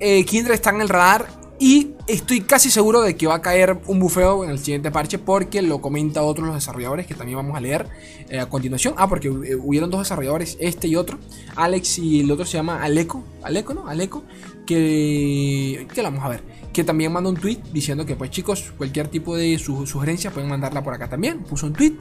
eh, 0.00 0.24
Kindred 0.24 0.54
está 0.54 0.70
en 0.70 0.80
el 0.80 0.88
radar 0.88 1.26
y 1.58 1.90
estoy 2.12 2.40
casi 2.42 2.70
seguro 2.70 3.02
de 3.02 3.16
que 3.16 3.26
va 3.26 3.36
a 3.36 3.42
caer 3.42 3.78
un 3.86 3.98
bufeo 4.00 4.44
en 4.44 4.50
el 4.50 4.58
siguiente 4.58 4.90
parche 4.90 5.18
porque 5.18 5.62
lo 5.62 5.80
comenta 5.80 6.22
otro 6.22 6.44
de 6.44 6.48
los 6.48 6.56
desarrolladores 6.56 7.06
que 7.06 7.14
también 7.14 7.36
vamos 7.36 7.56
a 7.56 7.60
leer 7.60 7.86
eh, 8.28 8.38
a 8.38 8.46
continuación. 8.46 8.94
Ah, 8.96 9.08
porque 9.08 9.28
eh, 9.28 9.56
hubieron 9.56 9.90
dos 9.90 10.00
desarrolladores, 10.00 10.56
este 10.60 10.88
y 10.88 10.96
otro. 10.96 11.18
Alex 11.56 11.98
y 11.98 12.20
el 12.20 12.30
otro 12.30 12.44
se 12.44 12.56
llama 12.56 12.82
Aleco. 12.82 13.24
Aleco, 13.42 13.74
¿no? 13.74 13.88
Aleco. 13.88 14.24
Que, 14.66 15.86
que 15.92 16.02
vamos 16.02 16.24
a 16.24 16.28
ver. 16.28 16.42
Que 16.72 16.84
también 16.84 17.12
manda 17.12 17.28
un 17.28 17.36
tweet 17.36 17.58
diciendo 17.72 18.06
que 18.06 18.14
pues 18.14 18.30
chicos, 18.30 18.72
cualquier 18.76 19.08
tipo 19.08 19.36
de 19.36 19.58
sugerencia 19.58 20.30
pueden 20.30 20.48
mandarla 20.48 20.82
por 20.82 20.94
acá 20.94 21.08
también. 21.08 21.40
Puso 21.40 21.66
un 21.66 21.72
tweet. 21.72 21.94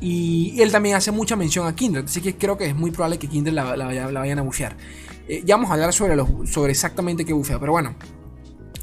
Y, 0.00 0.60
él 0.60 0.70
también 0.72 0.96
hace 0.96 1.10
mucha 1.10 1.36
mención 1.36 1.66
a 1.66 1.74
Kindred. 1.74 2.04
Así 2.04 2.20
que 2.20 2.36
creo 2.36 2.56
que 2.56 2.66
es 2.66 2.74
muy 2.74 2.90
probable 2.90 3.18
que 3.18 3.28
Kindred 3.28 3.52
la, 3.52 3.74
vayan 3.74 4.38
a 4.38 4.42
bufear. 4.42 4.76
Eh, 5.28 5.42
ya 5.44 5.56
vamos 5.56 5.70
a 5.70 5.74
hablar 5.74 5.92
sobre, 5.92 6.16
los, 6.16 6.28
sobre 6.50 6.72
exactamente 6.72 7.24
qué 7.24 7.32
bufea. 7.32 7.58
Pero 7.58 7.72
bueno 7.72 7.94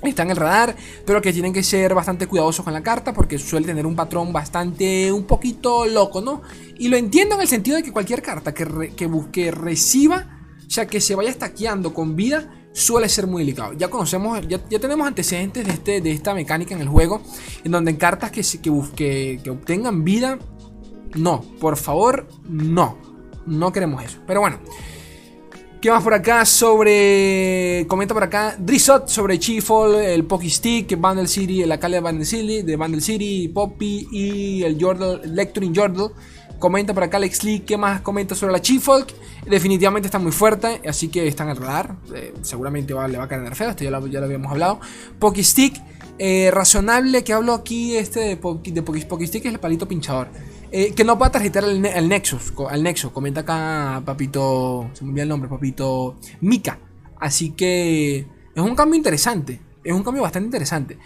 está 0.03 0.23
en 0.23 0.31
el 0.31 0.37
radar, 0.37 0.75
pero 1.05 1.21
que 1.21 1.33
tienen 1.33 1.53
que 1.53 1.63
ser 1.63 1.93
bastante 1.93 2.27
cuidadosos 2.27 2.63
con 2.63 2.73
la 2.73 2.83
carta 2.83 3.13
porque 3.13 3.37
suele 3.39 3.65
tener 3.65 3.85
un 3.85 3.95
patrón 3.95 4.31
bastante, 4.31 5.11
un 5.11 5.25
poquito 5.25 5.85
loco, 5.85 6.21
¿no? 6.21 6.41
Y 6.77 6.87
lo 6.87 6.97
entiendo 6.97 7.35
en 7.35 7.41
el 7.41 7.47
sentido 7.47 7.77
de 7.77 7.83
que 7.83 7.91
cualquier 7.91 8.21
carta 8.21 8.53
que, 8.53 8.93
que 8.95 9.07
busque 9.07 9.51
reciba, 9.51 10.39
o 10.65 10.69
sea, 10.69 10.87
que 10.87 11.01
se 11.01 11.15
vaya 11.15 11.29
estaqueando 11.29 11.93
con 11.93 12.15
vida, 12.15 12.49
suele 12.75 13.07
ser 13.07 13.25
muy 13.25 13.43
delicado. 13.43 13.73
Ya 13.73 13.89
conocemos, 13.89 14.45
ya, 14.47 14.59
tenemos 14.59 15.07
antecedentes 15.07 15.65
de, 15.65 15.73
este, 15.73 16.01
de 16.01 16.11
esta 16.11 16.33
mecánica 16.33 16.75
en 16.75 16.81
el 16.81 16.89
juego, 16.89 17.21
en 17.63 17.71
donde 17.71 17.91
en 17.91 17.97
cartas 17.97 18.31
que, 18.31 18.41
que, 18.95 19.39
que 19.41 19.49
obtengan 19.49 20.03
vida, 20.03 20.37
no, 21.15 21.41
por 21.59 21.77
favor, 21.77 22.27
no, 22.47 22.97
no 23.45 23.71
queremos 23.71 24.03
eso. 24.03 24.19
Pero 24.27 24.41
bueno. 24.41 24.59
¿Qué 25.85 25.91
más 25.91 26.01
por 26.01 26.15
acá? 26.15 26.43
Sobre. 26.47 27.85
Comenta 27.87 28.15
por 28.15 28.23
acá. 28.23 28.55
Drisot 28.57 29.07
sobre 29.07 29.37
Chiefol, 29.37 29.93
el 29.93 30.25
Pocky 30.25 30.49
Stick, 30.49 30.99
Bundle 30.99 31.27
City, 31.27 31.61
el 31.61 31.71
alcalde 31.71 31.97
de 31.97 32.01
Bundle 32.01 32.25
City, 32.25 32.63
de 32.63 32.75
Bundle 32.75 33.01
City, 33.01 33.49
Poppy 33.49 34.07
y 34.11 34.63
el 34.63 34.83
Jordal, 34.83 35.21
Lecturing 35.25 35.75
Jordal. 35.75 36.09
Comenta 36.57 36.91
por 36.95 37.03
acá 37.03 37.17
Alex 37.17 37.43
Lee. 37.43 37.59
¿Qué 37.59 37.77
más 37.77 38.01
comenta 38.01 38.33
sobre 38.33 38.53
la 38.53 38.63
Chifolk? 38.63 39.13
Definitivamente 39.45 40.07
está 40.07 40.17
muy 40.17 40.31
fuerte, 40.31 40.81
así 40.89 41.09
que 41.09 41.27
está 41.27 41.43
en 41.43 41.49
el 41.49 41.57
radar. 41.57 41.97
Eh, 42.15 42.33
seguramente 42.41 42.95
le 43.07 43.17
va 43.19 43.25
a 43.25 43.27
caer 43.27 43.55
feo, 43.55 43.69
esto 43.69 43.83
ya 43.83 43.91
lo, 43.91 43.97
habíamos 43.97 44.51
hablado. 44.51 44.79
Pocky 45.19 45.43
Stick. 45.43 45.79
Eh, 46.17 46.49
razonable 46.49 47.25
que 47.25 47.33
hablo 47.33 47.53
aquí 47.53 47.95
este 47.95 48.21
de, 48.21 48.35
de 48.37 48.81
Pocky 48.81 49.27
Stick 49.27 49.45
es 49.45 49.53
el 49.53 49.59
palito 49.59 49.87
pinchador. 49.87 50.29
Eh, 50.77 50.93
que 50.93 51.05
no 51.05 51.17
pueda 51.17 51.31
tarjetar 51.31 51.63
el, 51.63 52.09
Nexus, 52.09 52.51
al 52.69 52.83
Nexo. 52.83 53.13
Comenta 53.13 53.39
acá, 53.39 54.03
papito. 54.05 54.89
Se 54.91 55.05
me 55.05 55.11
olvida 55.11 55.23
el 55.23 55.29
nombre, 55.29 55.49
papito. 55.49 56.17
Mika. 56.41 56.77
Así 57.17 57.51
que 57.51 58.27
es 58.53 58.61
un 58.61 58.75
cambio 58.75 58.97
interesante. 58.97 59.61
Es 59.85 59.93
un 59.93 60.03
cambio 60.03 60.23
bastante 60.23 60.47
interesante. 60.47 60.99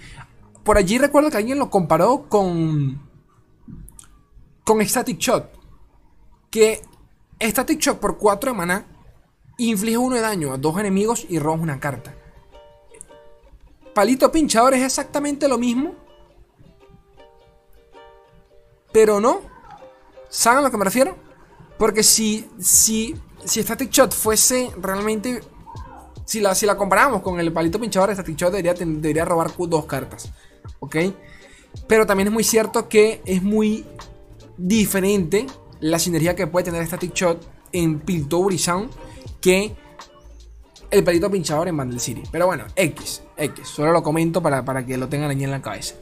Por 0.64 0.80
allí 0.80 0.98
recuerdo 0.98 1.30
que 1.30 1.38
alguien 1.38 1.60
lo 1.60 1.70
comparó 1.70 2.28
con. 2.28 3.00
Con 4.64 4.84
Static 4.84 5.20
Shot. 5.20 5.52
Que 6.50 6.82
Static 7.40 7.80
Shock 7.80 8.00
por 8.00 8.18
4 8.18 8.52
de 8.52 8.58
maná 8.58 8.88
inflige 9.60 10.00
1 10.00 10.16
de 10.16 10.22
daño 10.22 10.52
a 10.52 10.58
dos 10.58 10.80
enemigos 10.80 11.28
y 11.30 11.38
roba 11.38 11.62
una 11.62 11.80
carta. 11.80 12.16
Palito 13.94 14.32
pinchador 14.32 14.74
es 14.74 14.84
exactamente 14.84 15.48
lo 15.48 15.60
mismo. 15.60 15.94
Pero 18.92 19.20
no. 19.20 19.59
¿Saben 20.30 20.60
a 20.60 20.62
lo 20.62 20.72
que 20.72 20.78
me 20.78 20.86
refiero? 20.86 21.16
Porque 21.78 22.04
si, 22.04 22.48
si, 22.60 23.16
si 23.44 23.64
Static 23.64 23.90
Shot 23.90 24.14
fuese 24.14 24.72
realmente. 24.80 25.42
Si 26.26 26.40
la, 26.40 26.54
si 26.54 26.68
la 26.68 26.78
comparamos 26.78 27.24
con 27.24 27.40
el 27.40 27.52
palito 27.52 27.80
pinchador, 27.80 28.14
Static 28.14 28.36
Shot 28.36 28.52
debería, 28.52 28.74
debería 28.74 29.26
robar 29.26 29.52
dos 29.58 29.86
cartas. 29.86 30.32
¿Ok? 30.80 30.98
Pero 31.88 32.06
también 32.06 32.28
es 32.28 32.34
muy 32.34 32.44
cierto 32.44 32.88
que 32.88 33.22
es 33.26 33.42
muy 33.42 33.86
diferente 34.58 35.48
la 35.80 35.98
sinergia 35.98 36.36
que 36.36 36.48
puede 36.48 36.66
tener 36.66 36.86
Static 36.86 37.14
Shot 37.14 37.50
en 37.72 38.00
Piltover 38.00 38.54
y 38.54 38.60
Sound 38.60 38.92
que 39.42 39.76
el 40.92 41.04
palito 41.04 41.30
pinchador 41.30 41.68
en 41.68 41.78
Bundle 41.78 42.00
City. 42.00 42.24
Pero 42.32 42.48
bueno, 42.48 42.66
X, 42.76 43.22
X. 43.38 43.68
Solo 43.68 43.92
lo 43.92 44.04
comento 44.04 44.42
para, 44.42 44.66
para 44.66 44.86
que 44.86 44.98
lo 44.98 45.08
tengan 45.08 45.30
allí 45.30 45.44
en 45.44 45.52
la 45.52 45.62
cabeza. 45.62 45.96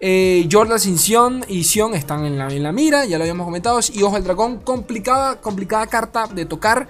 Eh, 0.00 0.48
Jordan 0.50 0.78
sin 0.78 0.98
Sion 0.98 1.44
y 1.48 1.64
Sion 1.64 1.94
están 1.94 2.24
en 2.24 2.38
la, 2.38 2.48
en 2.48 2.62
la 2.62 2.72
mira, 2.72 3.04
ya 3.04 3.18
lo 3.18 3.24
habíamos 3.24 3.44
comentado. 3.44 3.80
Y 3.92 4.02
Ojo 4.02 4.14
del 4.14 4.24
Dragón, 4.24 4.58
complicada, 4.58 5.40
complicada 5.40 5.86
carta 5.86 6.26
de 6.26 6.44
tocar. 6.44 6.88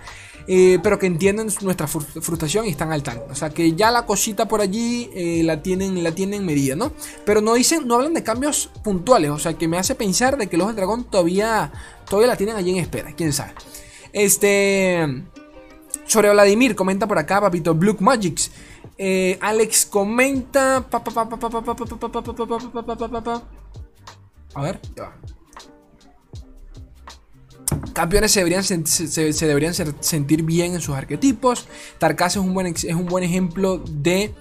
Eh, 0.50 0.78
pero 0.82 0.98
que 0.98 1.04
entienden 1.04 1.50
nuestra 1.60 1.86
frustración 1.86 2.64
y 2.64 2.70
están 2.70 2.90
al 2.90 3.02
tanto. 3.02 3.26
O 3.30 3.34
sea 3.34 3.50
que 3.50 3.74
ya 3.74 3.90
la 3.90 4.06
cosita 4.06 4.48
por 4.48 4.62
allí 4.62 5.10
eh, 5.12 5.42
la, 5.44 5.62
tienen, 5.62 6.02
la 6.02 6.12
tienen 6.12 6.46
medida, 6.46 6.74
¿no? 6.74 6.90
Pero 7.26 7.42
no 7.42 7.52
dicen, 7.52 7.86
no 7.86 7.96
hablan 7.96 8.14
de 8.14 8.22
cambios 8.22 8.70
puntuales. 8.82 9.30
O 9.30 9.38
sea 9.38 9.52
que 9.52 9.68
me 9.68 9.76
hace 9.76 9.94
pensar 9.94 10.38
de 10.38 10.46
que 10.46 10.56
los 10.56 10.68
del 10.68 10.76
dragón 10.76 11.04
todavía, 11.04 11.70
todavía 12.08 12.28
la 12.28 12.36
tienen 12.36 12.56
allí 12.56 12.70
en 12.70 12.78
espera. 12.78 13.12
Quién 13.14 13.34
sabe. 13.34 13.52
Este. 14.14 15.24
Sobre 16.06 16.30
Vladimir, 16.30 16.74
comenta 16.74 17.06
por 17.06 17.18
acá, 17.18 17.42
papito, 17.42 17.74
Blue 17.74 17.96
Magics. 18.00 18.50
Eh, 18.98 19.38
Alex 19.40 19.86
comenta. 19.86 20.84
A 24.54 24.62
ver, 24.62 24.80
ya 24.96 25.04
va. 25.04 25.16
Campeones 27.92 28.32
se 28.32 28.40
deberían, 28.40 28.64
se, 28.64 29.46
deberían 29.46 29.74
sentir 29.74 30.42
bien 30.42 30.74
en 30.74 30.80
sus 30.80 30.94
arquetipos. 30.94 31.68
Tarkas 31.98 32.36
es 32.36 32.42
un 32.42 33.06
buen 33.06 33.24
ejemplo 33.24 33.78
de 33.78 34.34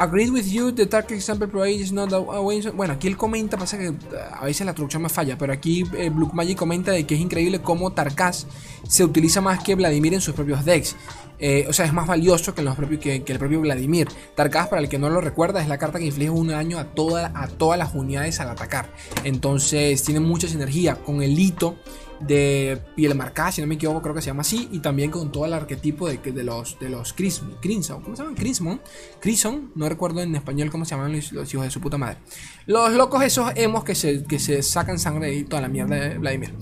Agreed 0.00 0.30
with 0.30 0.46
you, 0.46 0.70
the 0.70 0.86
dark 0.86 1.10
example 1.10 1.48
provided 1.48 1.80
is 1.80 1.92
not 1.92 2.12
a 2.12 2.20
way. 2.20 2.60
Bueno, 2.72 2.94
aquí 2.94 3.08
él 3.08 3.16
comenta, 3.16 3.56
pasa 3.56 3.76
que 3.76 3.92
a 4.32 4.44
veces 4.44 4.64
la 4.64 4.72
traducción 4.72 5.02
me 5.02 5.08
falla, 5.08 5.36
pero 5.36 5.52
aquí 5.52 5.84
eh, 5.96 6.08
Blue 6.08 6.30
Magic 6.32 6.56
comenta 6.56 6.92
de 6.92 7.04
que 7.04 7.16
es 7.16 7.20
increíble 7.20 7.60
cómo 7.60 7.92
Tarkas 7.92 8.46
se 8.88 9.02
utiliza 9.02 9.40
más 9.40 9.60
que 9.64 9.74
Vladimir 9.74 10.14
en 10.14 10.20
sus 10.20 10.36
propios 10.36 10.64
decks. 10.64 10.94
Eh, 11.40 11.66
o 11.68 11.72
sea, 11.72 11.84
es 11.84 11.92
más 11.92 12.06
valioso 12.06 12.54
que, 12.54 12.60
el 12.60 13.38
propio 13.38 13.60
Vladimir. 13.60 14.06
Tarkas, 14.36 14.68
para 14.68 14.80
el 14.80 14.88
que 14.88 14.98
no 15.00 15.10
lo 15.10 15.20
recuerda, 15.20 15.60
es 15.60 15.66
la 15.66 15.78
carta 15.78 15.98
que 15.98 16.06
inflige 16.06 16.30
un 16.30 16.46
daño 16.46 16.78
a, 16.78 16.84
toda, 16.84 17.32
a 17.34 17.48
todas 17.48 17.76
las 17.76 17.92
unidades 17.92 18.38
al 18.38 18.50
atacar. 18.50 18.90
Entonces, 19.24 20.04
tiene 20.04 20.20
mucha 20.20 20.46
sinergia 20.46 20.94
con 20.94 21.22
el 21.22 21.36
hito 21.36 21.74
de 22.20 22.80
piel 22.96 23.14
marcada, 23.14 23.52
si 23.52 23.60
no 23.60 23.66
me 23.66 23.76
equivoco, 23.76 24.02
creo 24.02 24.14
que 24.14 24.22
se 24.22 24.28
llama 24.28 24.42
así, 24.42 24.68
y 24.72 24.80
también 24.80 25.10
con 25.10 25.30
todo 25.30 25.46
el 25.46 25.52
arquetipo 25.52 26.08
de, 26.08 26.18
de 26.18 26.44
los, 26.44 26.78
de 26.78 26.88
los 26.88 27.12
Crimson, 27.12 27.56
¿cómo 28.02 28.16
se 28.16 28.22
llaman? 28.22 28.34
Crimson, 28.34 28.80
Crimson, 29.20 29.72
no 29.74 29.88
recuerdo 29.88 30.20
en 30.20 30.34
español 30.34 30.70
cómo 30.70 30.84
se 30.84 30.94
llaman 30.94 31.12
los, 31.12 31.54
hijos 31.54 31.64
de 31.64 31.70
su 31.70 31.80
puta 31.80 31.98
madre. 31.98 32.18
Los 32.66 32.92
locos 32.92 33.22
esos 33.22 33.52
hemos 33.54 33.84
que 33.84 33.94
se, 33.94 34.24
que 34.24 34.38
se 34.38 34.62
sacan 34.62 34.98
sangre 34.98 35.34
y 35.34 35.44
toda 35.44 35.62
la 35.62 35.68
mierda 35.68 36.18
Vladimir. 36.18 36.54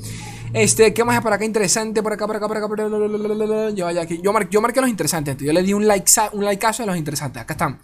Este, 0.52 0.94
¿qué 0.94 1.04
más 1.04 1.16
hay 1.16 1.22
por 1.22 1.32
acá 1.32 1.44
interesante? 1.44 2.02
Por 2.02 2.12
acá, 2.12 2.26
por 2.26 2.36
acá, 2.36 2.48
por 2.48 2.56
acá, 2.56 2.68
yo, 3.74 3.90
yo 4.50 4.60
marqué 4.60 4.80
los 4.80 4.90
interesantes. 4.90 5.36
Yo 5.38 5.52
le 5.52 5.62
di 5.62 5.72
un 5.72 5.86
like 5.86 6.10
un 6.32 6.44
likeazo 6.44 6.84
a 6.84 6.86
los 6.86 6.96
interesantes. 6.96 7.42
Acá 7.42 7.54
están. 7.54 7.78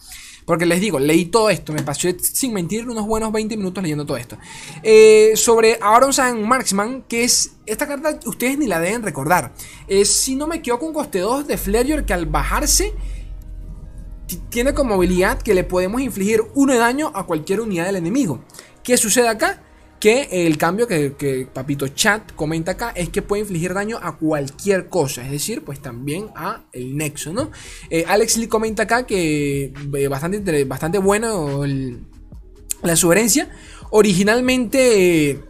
Porque 0.44 0.66
les 0.66 0.80
digo, 0.80 0.98
leí 0.98 1.26
todo 1.26 1.50
esto, 1.50 1.72
me 1.72 1.82
pasé 1.82 2.16
sin 2.18 2.52
mentir 2.52 2.88
unos 2.88 3.06
buenos 3.06 3.32
20 3.32 3.56
minutos 3.56 3.82
leyendo 3.82 4.04
todo 4.04 4.16
esto. 4.16 4.38
Eh, 4.82 5.32
sobre 5.36 5.78
Aaron 5.80 6.12
San 6.12 6.46
Marksman, 6.46 7.02
que 7.02 7.24
es 7.24 7.52
esta 7.66 7.86
carta, 7.86 8.18
ustedes 8.26 8.58
ni 8.58 8.66
la 8.66 8.80
deben 8.80 9.02
recordar. 9.02 9.52
Es, 9.86 10.08
si 10.08 10.34
no 10.34 10.46
me 10.46 10.56
equivoco, 10.56 10.86
un 10.86 10.92
coste 10.92 11.20
2 11.20 11.46
de 11.46 11.56
Flareor 11.56 12.04
que 12.04 12.12
al 12.12 12.26
bajarse 12.26 12.92
tiene 14.48 14.74
como 14.74 14.94
habilidad 14.94 15.40
que 15.40 15.54
le 15.54 15.64
podemos 15.64 16.00
infligir 16.00 16.42
uno 16.54 16.72
de 16.72 16.78
daño 16.78 17.12
a 17.14 17.26
cualquier 17.26 17.60
unidad 17.60 17.86
del 17.86 17.96
enemigo. 17.96 18.40
¿Qué 18.82 18.96
sucede 18.96 19.28
acá? 19.28 19.62
Que 20.02 20.46
el 20.48 20.58
cambio 20.58 20.88
que, 20.88 21.46
Papito 21.54 21.86
Chat 21.86 22.32
comenta 22.34 22.72
acá 22.72 22.92
es 22.96 23.10
que 23.10 23.22
puede 23.22 23.42
infligir 23.42 23.72
daño 23.72 24.00
a 24.02 24.16
cualquier 24.16 24.88
cosa, 24.88 25.24
es 25.24 25.30
decir, 25.30 25.62
pues 25.62 25.78
también 25.78 26.26
a 26.34 26.64
el 26.72 26.96
nexo, 26.96 27.32
¿no? 27.32 27.52
Eh, 27.88 28.04
Alex 28.08 28.36
Lee 28.36 28.48
comenta 28.48 28.82
acá 28.82 29.06
que 29.06 29.72
eh, 29.94 30.08
bastante, 30.08 30.64
bastante 30.64 30.98
bueno 30.98 31.60
la 32.82 32.96
sugerencia. 32.96 33.48
Originalmente 33.92 35.40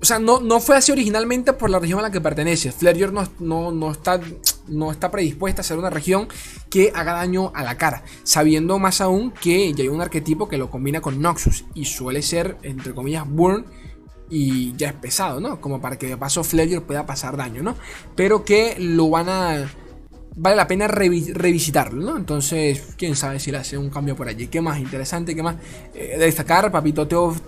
o 0.00 0.04
sea, 0.04 0.18
no, 0.18 0.40
no 0.40 0.60
fue 0.60 0.76
así 0.76 0.92
originalmente 0.92 1.52
por 1.52 1.70
la 1.70 1.78
región 1.78 1.98
a 1.98 2.02
la 2.02 2.10
que 2.10 2.20
pertenece. 2.20 2.70
Flareor 2.70 3.12
no, 3.12 3.72
no, 3.72 3.90
está, 3.90 4.20
no 4.68 4.92
está 4.92 5.10
predispuesta 5.10 5.62
a 5.62 5.64
ser 5.64 5.78
una 5.78 5.90
región 5.90 6.28
que 6.70 6.92
haga 6.94 7.14
daño 7.14 7.50
a 7.54 7.64
la 7.64 7.76
cara. 7.76 8.04
Sabiendo 8.22 8.78
más 8.78 9.00
aún 9.00 9.32
que 9.32 9.72
ya 9.72 9.82
hay 9.82 9.88
un 9.88 10.00
arquetipo 10.00 10.48
que 10.48 10.56
lo 10.56 10.70
combina 10.70 11.00
con 11.00 11.20
Noxus. 11.20 11.64
Y 11.74 11.86
suele 11.86 12.22
ser, 12.22 12.58
entre 12.62 12.94
comillas, 12.94 13.28
Burn. 13.28 13.66
Y 14.30 14.76
ya 14.76 14.88
es 14.88 14.94
pesado, 14.94 15.40
¿no? 15.40 15.60
Como 15.60 15.80
para 15.80 15.98
que 15.98 16.06
de 16.06 16.16
paso 16.16 16.44
Flareor 16.44 16.84
pueda 16.84 17.06
pasar 17.06 17.36
daño, 17.36 17.62
¿no? 17.62 17.74
Pero 18.14 18.44
que 18.44 18.76
lo 18.78 19.08
van 19.08 19.28
a 19.28 19.68
vale 20.38 20.56
la 20.56 20.66
pena 20.66 20.86
revisitarlo, 20.86 22.04
¿no? 22.04 22.16
Entonces, 22.16 22.94
quién 22.96 23.16
sabe 23.16 23.40
si 23.40 23.50
le 23.50 23.58
hace 23.58 23.76
un 23.76 23.90
cambio 23.90 24.14
por 24.14 24.28
allí. 24.28 24.46
¿Qué 24.46 24.60
más 24.60 24.78
interesante? 24.78 25.34
¿Qué 25.34 25.42
más 25.42 25.56
eh, 25.94 26.16
destacar? 26.18 26.70
Papito 26.70 27.06
TOF 27.08 27.40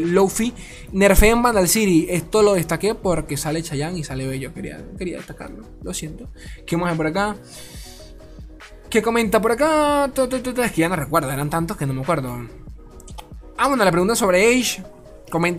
Lofi, 0.00 0.54
nerfé 0.92 1.30
en 1.30 1.42
Vandal 1.42 1.68
City. 1.68 2.06
Esto 2.08 2.42
lo 2.42 2.54
destaqué 2.54 2.94
porque 2.94 3.36
sale 3.36 3.62
Chayanne 3.62 3.98
y 3.98 4.04
sale 4.04 4.26
Bello. 4.26 4.54
Quería, 4.54 4.82
quería 4.96 5.16
destacarlo, 5.16 5.64
lo 5.82 5.92
siento. 5.92 6.30
¿Qué 6.64 6.76
más 6.76 6.92
hay 6.92 6.96
por 6.96 7.08
acá? 7.08 7.36
¿Qué 8.88 9.02
comenta 9.02 9.42
por 9.42 9.50
acá? 9.50 10.10
Es 10.14 10.72
que 10.72 10.80
ya 10.80 10.88
no 10.88 10.96
recuerdo, 10.96 11.30
eran 11.32 11.50
tantos 11.50 11.76
que 11.76 11.84
no 11.84 11.94
me 11.94 12.02
acuerdo. 12.02 12.48
Ah, 13.56 13.66
bueno, 13.66 13.84
la 13.84 13.90
pregunta 13.90 14.14
sobre 14.14 14.46
Age. 14.46 14.84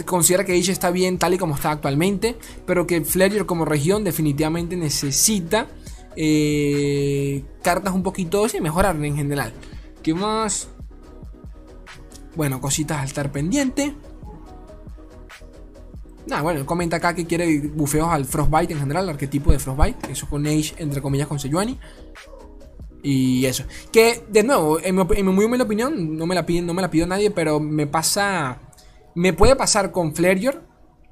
considera 0.06 0.46
que 0.46 0.58
Age 0.58 0.72
está 0.72 0.90
bien 0.90 1.18
tal 1.18 1.34
y 1.34 1.38
como 1.38 1.56
está 1.56 1.72
actualmente, 1.72 2.38
pero 2.66 2.88
que 2.88 3.02
Flareor 3.02 3.46
como 3.46 3.66
región 3.66 4.06
definitivamente 4.06 4.78
necesita 4.78 5.68
eh, 6.16 7.44
cartas 7.62 7.94
un 7.94 8.04
poquito 8.04 8.46
y 8.54 8.62
mejorar 8.62 8.96
en 9.04 9.16
general. 9.16 9.54
¿Qué 10.02 10.14
más? 10.14 10.70
Bueno, 12.36 12.60
cositas 12.62 13.00
al 13.00 13.06
estar 13.06 13.32
pendiente. 13.32 13.96
Nada, 16.28 16.42
bueno, 16.42 16.66
comenta 16.66 16.98
acá 16.98 17.14
que 17.14 17.26
quiere 17.26 17.60
bufeos 17.60 18.10
al 18.10 18.26
Frostbite 18.26 18.74
en 18.74 18.80
general, 18.80 19.04
el 19.04 19.12
arquetipo 19.12 19.52
de 19.52 19.60
Frostbite. 19.60 20.12
Eso 20.12 20.28
con 20.28 20.46
Age, 20.48 20.74
entre 20.78 21.02
comillas, 21.02 21.28
con 21.28 21.40
Sejuani. 21.40 21.80
Y 23.04 23.46
eso. 23.46 23.64
Que, 23.92 24.24
de 24.30 24.42
nuevo, 24.42 24.80
en 24.82 24.96
mi, 24.96 25.24
muy 25.32 25.46
humilde 25.46 25.64
opinión, 25.64 26.18
no 26.18 26.26
me 26.26 26.34
la 26.34 26.46
piden, 26.46 26.66
no 26.66 26.74
me 26.74 26.82
la 26.82 26.90
pidió 26.90 27.06
nadie, 27.06 27.30
pero 27.30 27.60
me 27.60 27.86
pasa. 27.86 28.60
Me 29.14 29.32
puede 29.32 29.56
pasar 29.56 29.92
con 29.92 30.16
Flareor 30.16 30.64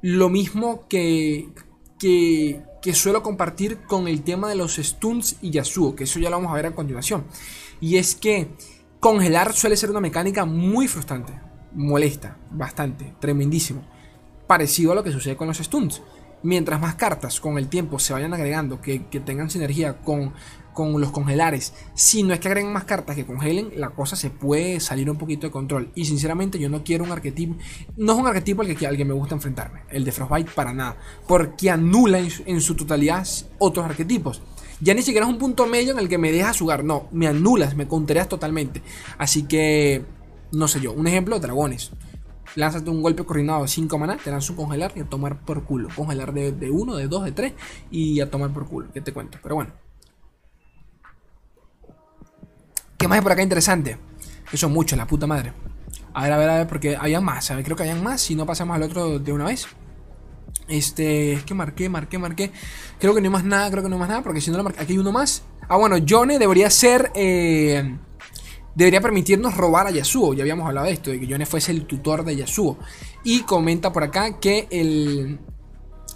lo 0.02 0.30
mismo 0.30 0.88
que. 0.88 1.50
Que 2.04 2.94
suelo 2.94 3.24
compartir 3.24 3.80
con 3.88 4.08
el 4.08 4.24
tema 4.24 4.50
de 4.50 4.56
los 4.56 4.76
stuns 4.76 5.38
y 5.42 5.52
Yasuo, 5.52 5.96
que 5.96 6.04
eso 6.04 6.20
ya 6.20 6.30
lo 6.30 6.36
vamos 6.36 6.52
a 6.52 6.56
ver 6.56 6.66
a 6.66 6.76
continuación. 6.76 7.26
Y 7.80 7.98
es 7.98 8.16
que 8.16 8.50
congelar 9.00 9.54
suele 9.54 9.78
ser 9.78 9.90
una 9.90 10.00
mecánica 10.00 10.46
muy 10.46 10.88
frustrante, 10.88 11.34
molesta, 11.74 12.38
bastante, 12.52 13.16
tremendísimo. 13.20 13.84
Parecido 14.48 14.92
a 14.92 14.96
lo 14.96 15.04
que 15.04 15.12
sucede 15.12 15.38
con 15.38 15.48
los 15.48 15.58
stuns. 15.58 16.02
Mientras 16.44 16.80
más 16.80 16.96
cartas 16.96 17.40
con 17.40 17.58
el 17.58 17.70
tiempo 17.70 18.00
se 18.00 18.14
vayan 18.14 18.34
agregando 18.34 18.82
que, 18.82 19.06
que 19.08 19.20
tengan 19.20 19.50
sinergia 19.50 20.02
con 20.02 20.34
con 20.74 21.00
los 21.00 21.12
congelares. 21.12 21.74
Si 21.94 22.24
no 22.24 22.34
es 22.34 22.40
que 22.40 22.48
agreguen 22.48 22.74
más 22.74 22.84
cartas 22.84 23.16
que 23.16 23.26
congelen, 23.26 23.72
la 23.78 23.92
cosa 23.92 24.16
se 24.16 24.30
puede 24.30 24.80
salir 24.80 25.10
un 25.10 25.18
poquito 25.18 25.48
de 25.48 25.52
control. 25.52 25.92
Y 25.96 26.06
sinceramente 26.06 26.60
yo 26.60 26.70
no 26.70 26.84
quiero 26.84 27.04
un 27.04 27.12
arquetipo. 27.12 27.56
No 27.96 28.14
es 28.14 28.20
un 28.20 28.28
arquetipo 28.28 28.62
al 28.62 28.76
que, 28.76 28.88
al 28.88 28.98
que 28.98 29.06
me 29.06 29.14
gusta 29.14 29.36
enfrentarme. 29.36 29.82
El 29.90 30.04
de 30.04 30.12
Frostbite 30.12 30.52
para 30.54 30.74
nada. 30.74 30.98
Porque 31.28 31.70
anula 31.70 32.20
en, 32.20 32.62
su 32.62 32.76
totalidad 32.76 33.26
otros 33.60 33.86
arquetipos. 33.86 34.42
Ya 34.82 34.94
ni 34.94 35.02
siquiera 35.02 35.26
es 35.26 35.32
un 35.32 35.40
punto 35.40 35.66
medio 35.66 35.94
en 35.94 36.00
el 36.00 36.10
que 36.10 36.18
me 36.18 36.32
dejas 36.32 36.60
jugar. 36.60 36.84
No, 36.84 37.08
me 37.12 37.28
anulas, 37.28 37.76
me 37.76 37.88
contereas 37.88 38.28
totalmente. 38.28 38.82
Así 39.18 39.44
que, 39.44 40.04
no 40.52 40.68
sé 40.68 40.82
yo. 40.82 40.92
Un 40.92 41.08
ejemplo, 41.08 41.40
dragones. 41.40 41.92
Lánzate 42.56 42.90
un 42.90 43.02
golpe 43.02 43.24
coordinado 43.24 43.64
de 43.64 43.68
5 43.68 43.98
maná, 43.98 44.18
te 44.18 44.30
lanzas 44.30 44.52
un 44.52 44.58
congelar 44.58 44.92
y 44.96 45.00
a 45.00 45.06
tomar 45.06 45.40
por 45.40 45.64
culo. 45.64 45.90
Congelar 45.96 46.34
de 46.34 46.72
1, 46.72 46.96
de 46.96 47.08
2, 47.08 47.24
de 47.26 47.32
3 47.32 47.54
y 47.92 48.20
a 48.20 48.30
tomar 48.30 48.52
por 48.52 48.68
culo. 48.68 48.88
¿Qué 48.94 49.02
te 49.02 49.12
cuento? 49.12 49.40
Pero 49.42 49.56
bueno. 49.56 49.72
¿Qué 52.98 53.08
más 53.08 53.18
hay 53.18 53.22
por 53.22 53.32
acá 53.32 53.42
interesante? 53.42 53.98
Eso 54.52 54.68
es 54.68 54.72
mucho, 54.72 54.96
la 54.96 55.08
puta 55.08 55.26
madre. 55.28 55.52
A 56.14 56.24
ver, 56.24 56.32
a 56.32 56.38
ver, 56.38 56.50
a 56.50 56.58
ver, 56.60 56.68
porque 56.68 56.96
había 56.96 57.20
más. 57.20 57.50
A 57.50 57.56
ver, 57.56 57.66
creo 57.66 57.76
que 57.76 57.84
habían 57.84 58.04
más. 58.04 58.22
Si 58.22 58.36
no 58.36 58.46
pasamos 58.46 58.76
al 58.76 58.84
otro 58.84 59.20
de 59.20 59.34
una 59.34 59.46
vez. 59.46 59.68
Este, 60.68 61.34
es 61.34 61.44
que 61.44 61.54
marqué, 61.54 61.90
marqué, 61.90 62.18
marqué. 62.18 62.52
Creo 63.00 63.14
que 63.14 63.22
no 63.22 63.26
hay 63.26 63.32
más 63.32 63.44
nada, 63.44 63.70
creo 63.72 63.84
que 63.84 63.90
no 63.90 63.96
hay 63.96 64.00
más 64.00 64.10
nada, 64.10 64.22
porque 64.22 64.42
si 64.42 64.52
no 64.52 64.58
lo 64.58 64.64
marqué. 64.64 64.82
Aquí 64.82 64.94
hay 64.94 65.00
uno 65.00 65.12
más. 65.12 65.44
Ah, 65.68 65.78
bueno, 65.78 65.98
Yone 65.98 66.38
debería 66.40 66.70
ser. 66.70 67.12
Eh, 67.16 67.98
debería 68.76 69.02
permitirnos 69.02 69.56
robar 69.56 69.88
a 69.88 69.92
Yasuo. 69.92 70.34
Ya 70.34 70.44
habíamos 70.44 70.68
hablado 70.68 70.88
de 70.88 70.94
esto, 70.94 71.12
de 71.12 71.20
que 71.20 71.28
Yone 71.28 71.46
fuese 71.46 71.72
el 71.72 71.86
tutor 71.86 72.24
de 72.24 72.36
Yasuo. 72.36 72.78
Y 73.24 73.42
comenta 73.42 73.92
por 73.92 74.04
acá 74.04 74.40
que 74.40 74.68
el. 74.70 75.40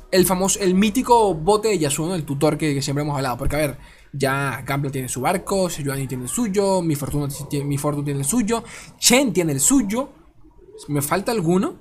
El 0.10 0.26
famoso, 0.26 0.60
el 0.62 0.74
mítico 0.74 1.34
bote 1.34 1.68
de 1.68 1.80
Yasuo, 1.80 2.16
el 2.16 2.24
tutor 2.24 2.58
que, 2.58 2.82
siempre 2.82 3.04
hemos 3.04 3.18
hablado. 3.18 3.38
Porque, 3.38 3.58
a 3.58 3.60
ver, 3.60 3.78
ya 4.14 4.64
Gamble 4.66 4.90
tiene 4.90 5.10
su 5.10 5.20
barco, 5.20 5.70
Sejuani 5.70 6.08
tiene 6.08 6.24
el 6.24 6.30
suyo, 6.30 6.82
Mi 6.82 6.96
Fortuna, 6.96 7.28
mi 7.66 7.78
Fortuna 7.78 8.06
tiene 8.06 8.22
el 8.22 8.26
suyo, 8.26 8.64
Chen 8.98 9.34
tiene 9.34 9.52
el 9.52 9.60
suyo. 9.60 10.10
¿Me 10.88 11.02
falta 11.02 11.34
alguno? 11.34 11.76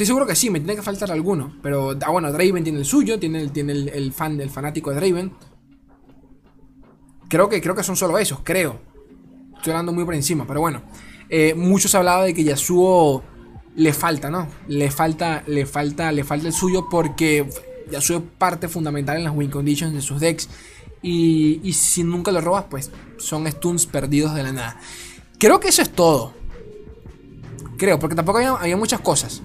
Estoy 0.00 0.06
seguro 0.06 0.26
que 0.26 0.34
sí, 0.34 0.48
me 0.48 0.60
tiene 0.60 0.76
que 0.76 0.82
faltar 0.82 1.10
alguno. 1.10 1.58
Pero, 1.62 1.90
ah, 1.90 2.10
bueno, 2.10 2.32
Draven 2.32 2.64
tiene 2.64 2.78
el 2.78 2.86
suyo, 2.86 3.18
tiene 3.18 3.42
el, 3.42 3.52
tiene 3.52 3.72
el, 3.72 4.12
fan, 4.14 4.40
el 4.40 4.48
fanático 4.48 4.88
de 4.88 4.96
Draven. 4.96 5.32
Creo 7.28 7.50
que, 7.50 7.60
creo 7.60 7.74
que 7.74 7.82
son 7.82 7.96
solo 7.96 8.16
esos, 8.16 8.40
creo. 8.42 8.80
Estoy 9.60 9.72
hablando 9.72 9.92
muy 9.92 10.06
por 10.06 10.14
encima, 10.14 10.46
pero 10.46 10.60
bueno. 10.60 10.80
Eh, 11.28 11.52
muchos 11.54 11.94
hablado 11.94 12.24
de 12.24 12.32
que 12.32 12.42
Yasuo 12.44 13.22
le 13.76 13.92
falta, 13.92 14.30
¿no? 14.30 14.48
Le 14.68 14.90
falta, 14.90 15.44
le 15.46 15.66
falta, 15.66 16.10
le 16.12 16.24
falta 16.24 16.46
el 16.46 16.54
suyo 16.54 16.88
porque 16.90 17.46
Yasuo 17.90 18.16
es 18.16 18.22
parte 18.38 18.68
fundamental 18.68 19.18
en 19.18 19.24
las 19.24 19.36
win 19.36 19.50
conditions 19.50 19.92
de 19.92 20.00
sus 20.00 20.18
decks. 20.18 20.48
Y, 21.02 21.70
si 21.74 22.02
nunca 22.04 22.32
lo 22.32 22.40
robas, 22.40 22.64
pues 22.70 22.90
son 23.18 23.46
stuns 23.50 23.84
perdidos 23.84 24.34
de 24.34 24.44
la 24.44 24.52
nada. 24.52 24.80
Creo 25.38 25.60
que 25.60 25.68
eso 25.68 25.82
es 25.82 25.90
todo. 25.90 26.32
Creo, 27.76 27.98
porque 27.98 28.16
tampoco 28.16 28.38
había, 28.38 28.76
muchas 28.78 29.00
cosas. 29.00 29.42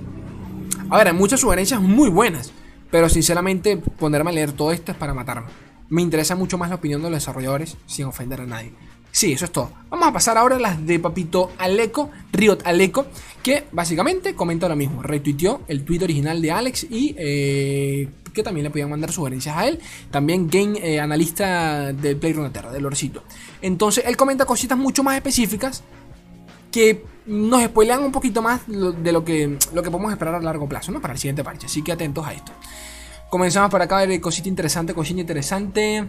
A 0.90 0.98
ver, 0.98 1.08
hay 1.08 1.14
muchas 1.14 1.42
sugerencias 1.42 1.82
muy 1.82 2.08
buenas. 2.08 2.54
Pero 2.90 3.10
sinceramente, 3.10 3.76
ponerme 3.76 4.32
a 4.32 4.34
leer 4.34 4.54
todo 4.54 4.72
esto 4.72 4.94
es 4.94 4.98
para 4.98 5.14
matarme. 5.14 5.48
Me 5.90 6.02
interesa 6.02 6.38
mucho 6.38 6.58
más 6.58 6.70
la 6.70 6.76
opinión 6.76 7.02
de 7.02 7.10
los 7.10 7.18
desarrolladores 7.18 7.76
sin 7.86 8.06
ofender 8.06 8.40
a 8.40 8.46
nadie. 8.46 8.72
Sí, 9.16 9.32
eso 9.32 9.46
es 9.46 9.52
todo. 9.52 9.72
Vamos 9.90 10.10
a 10.10 10.12
pasar 10.12 10.38
ahora 10.38 10.58
a 10.58 10.60
las 10.60 10.86
de 10.86 11.00
Papito 11.00 11.50
Aleco, 11.58 12.10
Riot 12.34 12.58
Aleco, 12.66 13.06
que 13.42 13.64
básicamente 13.72 14.36
comenta 14.36 14.68
lo 14.68 14.76
mismo. 14.76 15.02
Retuiteó 15.02 15.62
el 15.70 15.86
tweet 15.86 16.04
original 16.04 16.42
de 16.42 16.52
Alex 16.52 16.86
y 16.90 17.16
eh, 17.18 18.10
que 18.34 18.44
también 18.44 18.66
le 18.66 18.72
podían 18.72 18.90
mandar 18.90 19.14
sugerencias 19.14 19.56
a 19.56 19.70
él. 19.70 19.80
También 20.12 20.50
game 20.50 20.78
eh, 20.84 21.00
analista 21.00 21.94
del 21.94 22.18
Playroom 22.18 22.52
Terra, 22.52 22.74
del 22.74 22.86
Orcito. 22.86 23.24
Entonces 23.62 24.04
él 24.06 24.18
comenta 24.18 24.44
cositas 24.44 24.78
mucho 24.78 25.02
más 25.02 25.16
específicas 25.16 25.82
que 26.70 27.06
nos 27.26 27.64
spoilean 27.64 28.04
un 28.04 28.12
poquito 28.12 28.42
más 28.42 28.64
de 28.68 29.14
lo 29.14 29.24
que, 29.24 29.58
lo 29.74 29.82
que 29.82 29.92
podemos 29.92 30.12
esperar 30.12 30.36
a 30.36 30.42
largo 30.42 30.68
plazo, 30.68 30.92
¿no? 30.92 31.00
Para 31.00 31.14
el 31.14 31.20
siguiente 31.22 31.42
parche. 31.42 31.68
Así 31.68 31.84
que 31.84 31.94
atentos 31.94 32.28
a 32.28 32.34
esto. 32.34 32.52
Comenzamos 33.30 33.72
por 33.72 33.82
acá 33.82 34.00
a 34.00 34.06
ver 34.06 34.20
cosita 34.20 34.50
interesante, 34.50 34.94
cosita 34.94 35.22
interesante. 35.22 36.06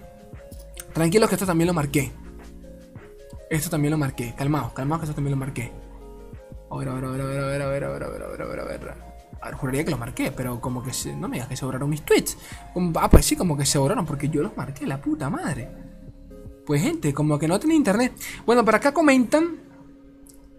Tranquilos 0.92 1.29
que 1.29 1.37
esto 1.37 1.47
también 1.47 1.69
lo 1.69 1.73
marqué. 1.73 2.11
Esto 3.50 3.70
también 3.70 3.92
lo 3.92 3.98
marqué. 3.98 4.35
Calmaos, 4.37 4.72
calmaos 4.72 5.00
que 5.00 5.04
esto 5.04 5.14
también 5.14 5.32
lo 5.32 5.44
marqué. 5.44 5.72
A 6.70 6.76
ver, 6.76 6.88
a 6.88 6.94
ver, 6.94 7.04
a 7.04 7.11
ver, 7.11 7.20
a 7.20 7.26
ver, 7.26 7.40
a 7.40 7.46
ver, 7.46 7.62
a 7.62 7.68
ver, 7.68 7.85
a 7.85 7.88
ver, 8.09 8.22
a 8.22 8.46
ver, 8.46 8.61
a 8.61 8.64
ver, 8.64 9.06
juraría 9.54 9.85
que 9.85 9.90
lo 9.90 9.98
marqué, 9.98 10.32
pero 10.32 10.61
como 10.61 10.82
que 10.82 10.92
se, 10.92 11.14
no 11.14 11.28
me 11.28 11.37
digas 11.37 11.48
que 11.48 11.56
se 11.56 11.64
borraron 11.64 11.88
mis 11.88 12.02
tweets. 12.02 12.37
Ah, 12.96 13.09
pues 13.09 13.26
sí, 13.26 13.37
como 13.37 13.56
que 13.56 13.64
se 13.64 13.78
borraron 13.78 14.04
porque 14.04 14.28
yo 14.28 14.42
los 14.42 14.56
marqué, 14.56 14.87
la 14.87 15.00
puta 15.00 15.30
madre. 15.30 15.68
Pues 16.64 16.82
gente, 16.82 17.14
como 17.14 17.38
que 17.38 17.46
no 17.46 17.61
tiene 17.61 17.76
internet. 17.76 18.12
Bueno, 18.44 18.64
por 18.64 18.74
acá 18.74 18.92
comentan. 18.92 19.64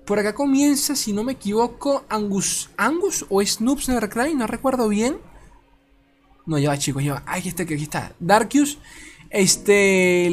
Por 0.06 0.20
acá 0.20 0.34
comienza, 0.34 0.96
si 0.96 1.12
no 1.12 1.24
me 1.24 1.34
equivoco, 1.34 2.06
Angus. 2.08 2.70
¿Angus 2.78 3.26
o 3.30 3.44
Snoops 3.44 3.90
Nevercry? 3.90 4.34
No 4.36 4.48
recuerdo 4.48 4.88
bien. 4.88 5.18
No, 6.46 6.58
ya 6.58 6.78
chicos, 6.78 7.04
ya 7.04 7.22
Aquí 7.26 7.50
está, 7.50 7.64
aquí 7.64 7.74
está. 7.74 8.14
Darkius. 8.20 8.80
Este. 9.30 10.30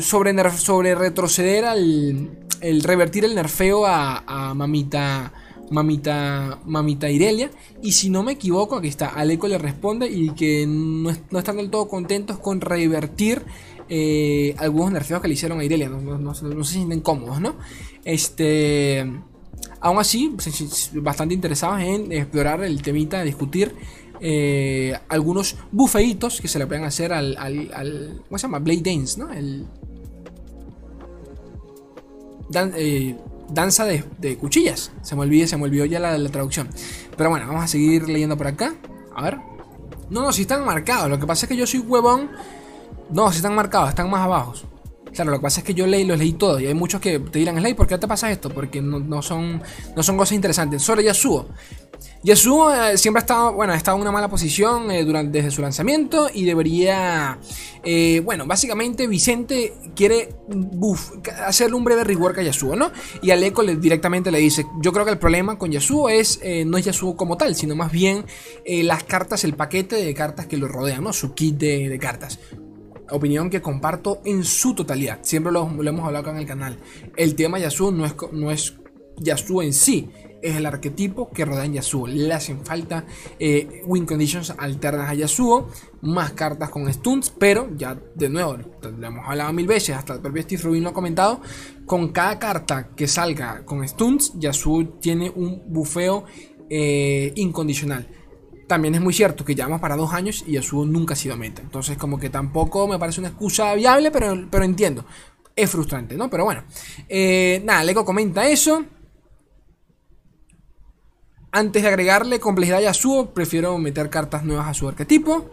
sobre, 0.00 0.50
sobre 0.50 0.94
retroceder 0.94 1.64
al. 1.64 2.30
El 2.60 2.82
revertir 2.82 3.24
el 3.24 3.36
nerfeo 3.36 3.86
a, 3.86 4.52
Mamita 4.54 5.32
mamita, 5.70 6.60
mamita 6.64 7.10
Irelia. 7.10 7.50
Y 7.82 7.92
si 7.92 8.10
no 8.10 8.22
me 8.22 8.32
equivoco, 8.32 8.76
aquí 8.76 8.88
está, 8.88 9.08
Aleco 9.08 9.48
le 9.48 9.58
responde 9.58 10.08
y 10.08 10.30
que 10.30 10.66
no, 10.66 11.10
están 11.10 11.56
del 11.56 11.70
todo 11.70 11.88
contentos 11.88 12.38
con 12.38 12.60
revertir 12.60 13.42
eh, 13.88 14.54
algunos 14.58 14.92
nerfeos 14.92 15.20
que 15.20 15.28
le 15.28 15.34
hicieron 15.34 15.60
a 15.60 15.64
Irelia. 15.64 15.88
No, 15.88 16.34
se 16.34 16.64
sienten 16.64 17.00
cómodos, 17.00 17.40
¿no? 17.40 17.56
Este. 18.04 19.06
Aún 19.80 19.98
así, 19.98 20.34
bastante 20.94 21.34
interesados 21.34 21.80
en 21.80 22.10
explorar 22.10 22.64
el 22.64 22.82
temita, 22.82 23.22
discutir 23.22 23.74
eh, 24.20 24.98
algunos 25.08 25.56
bufeitos 25.70 26.40
que 26.40 26.48
se 26.48 26.58
le 26.58 26.66
pueden 26.66 26.84
hacer 26.84 27.12
al, 27.12 27.36
¿Cómo 28.28 28.38
se 28.38 28.42
llama? 28.42 28.58
Blade 28.58 28.82
Dance, 28.82 29.20
¿no? 29.20 29.32
El. 29.32 29.66
Eh, 32.54 33.16
danza 33.50 33.84
de, 33.84 34.38
cuchillas. 34.38 34.92
Se 35.02 35.14
me 35.14 35.22
olvidó, 35.22 35.46
se 35.46 35.56
me 35.56 35.64
olvidó 35.64 35.84
ya 35.84 36.00
la, 36.00 36.16
la, 36.16 36.30
traducción. 36.30 36.68
Pero 37.16 37.30
bueno, 37.30 37.46
vamos 37.46 37.64
a 37.64 37.68
seguir 37.68 38.08
leyendo 38.08 38.36
por 38.36 38.46
acá. 38.46 38.74
A 39.14 39.22
ver. 39.22 39.38
No, 40.10 40.22
no, 40.22 40.32
si 40.32 40.42
están 40.42 40.64
marcados. 40.64 41.10
Lo 41.10 41.18
que 41.18 41.26
pasa 41.26 41.46
es 41.46 41.48
que 41.50 41.56
yo 41.56 41.66
soy 41.66 41.80
huevón. 41.80 42.30
No, 43.10 43.30
si 43.30 43.36
están 43.36 43.54
marcados, 43.54 43.90
están 43.90 44.10
más 44.10 44.22
abajo. 44.22 44.54
Claro, 45.18 45.32
lo 45.32 45.38
que 45.38 45.42
pasa 45.42 45.60
es 45.62 45.66
que 45.66 45.74
yo 45.74 45.84
leí, 45.84 46.04
los 46.04 46.16
leí 46.16 46.34
todos 46.34 46.62
y 46.62 46.66
hay 46.66 46.74
muchos 46.74 47.00
que 47.00 47.18
te 47.18 47.40
dirán, 47.40 47.58
Slay, 47.58 47.74
¿por 47.74 47.88
qué 47.88 47.98
te 47.98 48.06
pasa 48.06 48.30
esto? 48.30 48.50
Porque 48.50 48.80
no, 48.80 49.20
son, 49.20 49.60
no 49.96 50.02
son 50.04 50.16
cosas 50.16 50.36
interesantes. 50.36 50.80
Sobre 50.80 51.02
Yasuo. 51.02 51.48
Yasuo 52.22 52.72
eh, 52.72 52.96
siempre 52.96 53.18
ha 53.18 53.22
estado, 53.22 53.52
bueno, 53.52 53.72
ha 53.72 53.76
estado 53.76 53.96
en 53.96 54.02
una 54.02 54.12
mala 54.12 54.28
posición 54.28 54.92
eh, 54.92 55.04
durante, 55.04 55.38
desde 55.38 55.50
su 55.50 55.60
lanzamiento 55.60 56.30
y 56.32 56.44
debería, 56.44 57.40
eh, 57.82 58.22
bueno, 58.24 58.46
básicamente 58.46 59.08
Vicente 59.08 59.74
quiere 59.96 60.36
hacerle 61.44 61.74
un 61.74 61.82
breve 61.82 62.04
rework 62.04 62.38
a 62.38 62.42
Yasuo, 62.42 62.76
¿no? 62.76 62.92
Y 63.20 63.32
Aleco 63.32 63.64
le, 63.64 63.74
directamente 63.74 64.30
le 64.30 64.38
dice, 64.38 64.66
yo 64.80 64.92
creo 64.92 65.04
que 65.04 65.10
el 65.10 65.18
problema 65.18 65.58
con 65.58 65.72
Yasuo 65.72 66.10
es, 66.10 66.38
no 66.64 66.78
es 66.78 66.84
Yasuo 66.84 67.16
como 67.16 67.36
tal, 67.36 67.56
sino 67.56 67.74
más 67.74 67.90
bien 67.90 68.24
las 68.64 69.02
cartas, 69.02 69.42
el 69.42 69.54
paquete 69.54 69.96
de 69.96 70.14
cartas 70.14 70.46
que 70.46 70.56
lo 70.56 70.68
rodean, 70.68 71.02
¿no? 71.02 71.12
Su 71.12 71.34
kit 71.34 71.56
de 71.56 71.98
cartas 72.00 72.38
opinión 73.10 73.50
que 73.50 73.62
comparto 73.62 74.20
en 74.24 74.44
su 74.44 74.74
totalidad. 74.74 75.18
Siempre 75.22 75.52
lo, 75.52 75.62
hemos 75.62 76.04
hablado 76.04 76.18
acá 76.18 76.30
en 76.30 76.38
el 76.38 76.46
canal. 76.46 76.78
El 77.16 77.34
tema 77.34 77.58
Yasuo 77.58 77.90
no 77.90 78.06
es, 78.06 78.14
no 78.32 78.50
es 78.50 78.74
Yasuo 79.18 79.62
en 79.62 79.72
sí, 79.72 80.10
es 80.42 80.56
el 80.56 80.66
arquetipo 80.66 81.30
que 81.30 81.44
rodea 81.44 81.64
en 81.64 81.74
Yasuo. 81.74 82.06
Le 82.06 82.32
hacen 82.32 82.64
falta 82.64 83.04
eh, 83.38 83.82
win 83.86 84.06
conditions 84.06 84.54
alternas 84.56 85.10
a 85.10 85.14
Yasuo, 85.14 85.68
más 86.02 86.32
cartas 86.32 86.70
con 86.70 86.92
stunts, 86.92 87.30
pero 87.30 87.68
ya 87.76 87.98
de 88.14 88.28
nuevo, 88.28 88.56
lo 88.56 89.06
hemos 89.06 89.26
hablado 89.26 89.52
mil 89.52 89.66
veces, 89.66 89.96
hasta 89.96 90.14
el 90.14 90.20
propio 90.20 90.42
Steve 90.42 90.62
Rubin 90.62 90.84
lo 90.84 90.90
ha 90.90 90.94
comentado, 90.94 91.40
con 91.86 92.08
cada 92.08 92.38
carta 92.38 92.90
que 92.94 93.08
salga 93.08 93.64
con 93.64 93.86
stunts, 93.86 94.32
Yasuo 94.38 94.86
tiene 95.00 95.30
un 95.34 95.62
bufeo 95.66 96.24
eh, 96.70 97.32
incondicional. 97.36 98.06
También 98.68 98.94
es 98.94 99.00
muy 99.00 99.14
cierto 99.14 99.44
que 99.46 99.54
llevamos 99.54 99.80
para 99.80 99.96
dos 99.96 100.12
años 100.12 100.44
y 100.46 100.52
Yasuo 100.52 100.84
nunca 100.84 101.14
ha 101.14 101.16
sido 101.16 101.36
meta. 101.36 101.62
Entonces, 101.62 101.96
como 101.96 102.20
que 102.20 102.28
tampoco 102.28 102.86
me 102.86 102.98
parece 102.98 103.20
una 103.20 103.30
excusa 103.30 103.74
viable, 103.74 104.10
pero, 104.10 104.46
pero 104.50 104.62
entiendo. 104.62 105.06
Es 105.56 105.70
frustrante, 105.70 106.16
¿no? 106.16 106.28
Pero 106.28 106.44
bueno. 106.44 106.62
Eh, 107.08 107.62
nada, 107.64 107.82
Lego 107.82 108.04
comenta 108.04 108.46
eso. 108.46 108.84
Antes 111.50 111.82
de 111.82 111.88
agregarle 111.88 112.38
complejidad 112.40 112.78
a 112.78 112.82
Yasuo, 112.82 113.30
prefiero 113.30 113.78
meter 113.78 114.10
cartas 114.10 114.44
nuevas 114.44 114.68
a 114.68 114.74
su 114.74 114.86
arquetipo. 114.86 115.50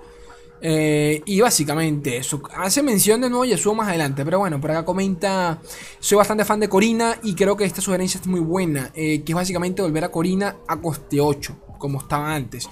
Eh, 0.61 1.21
y 1.25 1.39
básicamente 1.39 2.17
eso. 2.17 2.41
Hace 2.55 2.83
mención 2.83 3.21
de 3.21 3.29
nuevo 3.29 3.45
Yasuo 3.45 3.73
más 3.73 3.87
adelante. 3.87 4.25
Pero 4.25 4.39
bueno, 4.39 4.59
por 4.59 4.71
acá 4.71 4.83
comenta. 4.83 5.61
Soy 5.99 6.17
bastante 6.17 6.43
fan 6.43 6.59
de 6.59 6.67
Corina. 6.67 7.17
Y 7.23 7.33
creo 7.33 7.55
que 7.55 7.63
esta 7.63 7.81
sugerencia 7.81 8.19
es 8.19 8.27
muy 8.27 8.41
buena. 8.41 8.91
Eh, 8.93 9.23
que 9.23 9.31
es 9.31 9.35
básicamente 9.35 9.81
volver 9.81 10.03
a 10.03 10.11
Corina 10.11 10.57
a 10.67 10.81
coste 10.81 11.21
8. 11.21 11.55
Como 11.77 11.99
estaba 11.99 12.35
antes. 12.35 12.67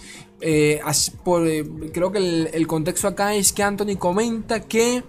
Eh, 0.45 0.81
por, 1.23 1.47
eh, 1.47 1.63
creo 1.93 2.11
que 2.11 2.17
el, 2.17 2.67
contexto 2.67 3.07
acá 3.07 3.33
es 3.33 3.53
que 3.53 3.63
Anthony 3.63 3.95
comenta 3.97 4.59
que. 4.59 5.03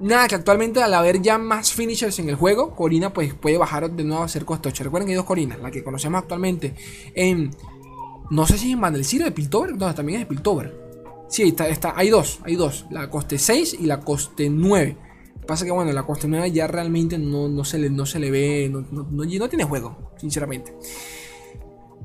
Nada, 0.00 0.26
que 0.26 0.34
actualmente 0.34 0.82
al 0.82 0.94
haber 0.94 1.20
ya 1.20 1.38
más 1.38 1.72
finishers 1.72 2.18
en 2.18 2.30
el 2.30 2.34
juego, 2.34 2.74
Corina 2.74 3.12
pues 3.12 3.32
puede 3.34 3.58
bajar 3.58 3.90
de 3.90 4.02
nuevo 4.02 4.24
a 4.24 4.28
ser 4.28 4.44
coste 4.44 4.70
8. 4.70 4.84
Recuerden 4.84 5.06
que 5.06 5.12
hay 5.12 5.16
dos 5.16 5.26
Corinas, 5.26 5.60
la 5.60 5.70
que 5.70 5.84
conocemos 5.84 6.22
actualmente 6.22 6.74
en. 7.14 7.50
No 8.30 8.46
sé 8.46 8.56
si 8.56 8.72
en 8.72 8.80
Vandelcir 8.80 9.22
de 9.22 9.30
Piltover, 9.30 9.76
no, 9.76 9.94
también 9.94 10.20
es 10.20 10.26
de 10.26 10.34
Piltover. 10.34 10.74
Sí, 11.28 11.42
está, 11.42 11.68
está, 11.68 11.92
hay 11.94 12.08
dos, 12.08 12.40
hay 12.44 12.56
dos, 12.56 12.86
la 12.90 13.10
coste 13.10 13.38
6 13.38 13.76
y 13.80 13.86
la 13.86 14.00
coste 14.00 14.48
9. 14.48 14.96
Pasa 15.46 15.66
que 15.66 15.70
bueno, 15.70 15.92
la 15.92 16.04
coste 16.04 16.28
9 16.28 16.50
ya 16.50 16.66
realmente 16.66 17.18
no, 17.18 17.48
no, 17.48 17.64
se, 17.64 17.78
le, 17.78 17.90
no 17.90 18.06
se 18.06 18.18
le 18.18 18.30
ve, 18.30 18.70
no, 18.70 18.86
no, 18.90 19.06
no 19.10 19.48
tiene 19.48 19.64
juego, 19.64 20.12
sinceramente. 20.16 20.72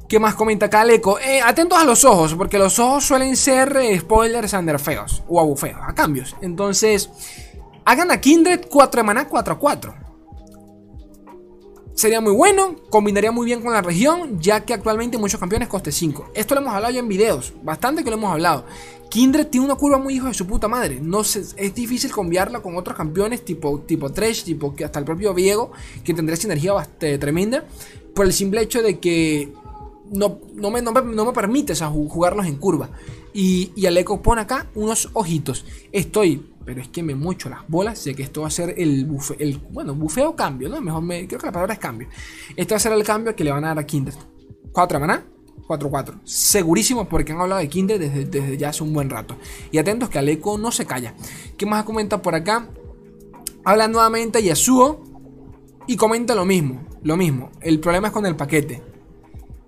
¿Qué 0.10 0.20
más 0.20 0.34
comenta 0.34 0.72
Caleco? 0.72 1.20
Eh, 1.20 1.40
atentos 1.40 1.78
a 1.78 1.86
los 1.86 2.04
ojos, 2.04 2.34
porque 2.34 2.58
los 2.58 2.80
ojos 2.80 3.06
suelen 3.06 3.36
ser 3.36 3.78
eh, 3.78 4.00
spoilers 4.00 4.54
under 4.54 4.80
feos 4.80 5.22
o 5.28 5.40
abufeos, 5.40 5.80
a 5.84 5.94
cambios. 5.94 6.36
Entonces, 6.42 7.12
hagan 7.86 8.10
a 8.10 8.20
Kindred 8.20 8.62
4 8.68 9.02
de 9.02 9.06
maná 9.06 9.28
4 9.28 9.54
a 9.54 9.60
4. 9.60 9.94
Sería 11.94 12.22
muy 12.22 12.34
bueno, 12.34 12.78
combinaría 12.90 13.32
muy 13.32 13.46
bien 13.46 13.62
con 13.62 13.72
la 13.72 13.84
región, 13.84 14.40
ya 14.40 14.66
que 14.66 14.74
actualmente 14.74 15.20
muchos 15.20 15.40
campeones 15.40 15.68
coste 15.68 15.92
5. 15.92 16.32
Esto 16.34 16.56
lo 16.56 16.62
hemos 16.62 16.74
hablado 16.74 16.92
ya 16.92 17.02
en 17.02 17.08
videos, 17.08 17.54
bastante 17.62 18.04
que 18.04 18.10
lo 18.10 18.16
hemos 18.16 18.32
hablado. 18.32 18.66
Kindred 19.12 19.46
tiene 19.46 19.68
una 19.68 19.76
curva 19.76 20.00
muy 20.00 20.16
hijo 20.16 20.26
de 20.26 20.34
su 20.34 20.48
puta 20.48 20.68
madre. 20.68 21.00
No 21.00 21.22
es 21.22 21.76
difícil 21.76 22.12
cambiarla 22.12 22.62
con 22.62 22.76
otros 22.78 22.98
campeones 22.98 23.46
tipo, 23.46 23.82
tipo 23.82 24.12
Thresh, 24.12 24.44
tipo 24.44 24.74
hasta 24.84 24.98
el 24.98 25.06
propio 25.06 25.36
Viego, 25.36 25.72
que 26.04 26.16
tendría 26.16 26.36
sinergia 26.36 26.74
bastante 26.74 27.20
tremenda. 27.20 27.64
Por 28.16 28.26
el 28.26 28.34
simple 28.34 28.62
hecho 28.62 28.82
de 28.82 29.00
que 29.00 29.54
no, 30.12 30.40
no, 30.56 30.72
me, 30.72 30.82
no, 30.82 30.92
me, 30.94 31.34
permite 31.34 31.76
jugarlos 31.76 32.46
en 32.46 32.58
curva. 32.58 32.90
Y, 33.34 33.72
y 33.76 33.86
Aleco 33.86 34.22
pone 34.22 34.42
acá 34.42 34.68
unos 34.76 35.10
ojitos. 35.14 35.66
Estoy, 35.92 36.54
pero 36.66 36.82
es 36.82 36.88
que 36.90 37.04
me 37.04 37.16
mucho 37.16 37.50
las 37.50 37.68
bolas 37.68 38.00
Sé 38.00 38.14
que 38.16 38.24
esto 38.24 38.42
va 38.42 38.48
a 38.48 38.52
ser 38.52 38.76
el 38.78 39.06
bufeo, 39.06 39.38
el, 39.40 39.58
bueno, 39.72 39.96
bufeo 39.96 40.36
cambio, 40.36 40.70
¿no? 40.70 40.82
Mejor 40.82 41.02
me, 41.02 41.28
creo 41.28 41.40
que 41.40 41.46
la 41.46 41.52
palabra 41.52 41.74
es 41.74 41.80
cambio. 41.80 42.08
Esto 42.56 42.74
va 42.74 42.78
a 42.78 42.80
ser 42.80 42.94
el 42.94 43.04
cambio 43.04 43.36
que 43.36 43.44
le 43.44 43.52
van 43.52 43.66
a 43.66 43.70
dar 43.70 43.80
a 43.80 43.86
Kinder. 43.86 44.14
4 44.72 45.00
maná, 45.00 45.26
4-4. 45.68 46.20
Segurísimo 46.24 47.08
porque 47.08 47.32
han 47.32 47.42
hablado 47.42 47.62
de 47.62 47.70
Kinder 47.70 48.00
desde, 48.00 48.26
desde, 48.26 48.58
ya 48.58 48.70
hace 48.70 48.84
un 48.84 48.94
buen 48.94 49.10
rato. 49.10 49.36
Y 49.72 49.78
atentos 49.78 50.10
que 50.10 50.20
Aleco 50.20 50.58
no 50.58 50.72
se 50.72 50.86
calla. 50.86 51.16
¿Qué 51.58 51.66
más 51.66 51.84
comenta 51.84 52.22
por 52.22 52.36
acá? 52.36 52.70
Habla 53.64 53.88
nuevamente 53.88 54.42
Yasuo 54.42 55.04
y 55.88 55.96
comenta 55.96 56.36
lo 56.36 56.46
mismo. 56.46 56.84
Lo 57.04 57.18
mismo. 57.18 57.52
El 57.62 57.80
problema 57.80 58.08
es 58.08 58.14
con 58.14 58.26
el 58.26 58.36
paquete. 58.36 58.84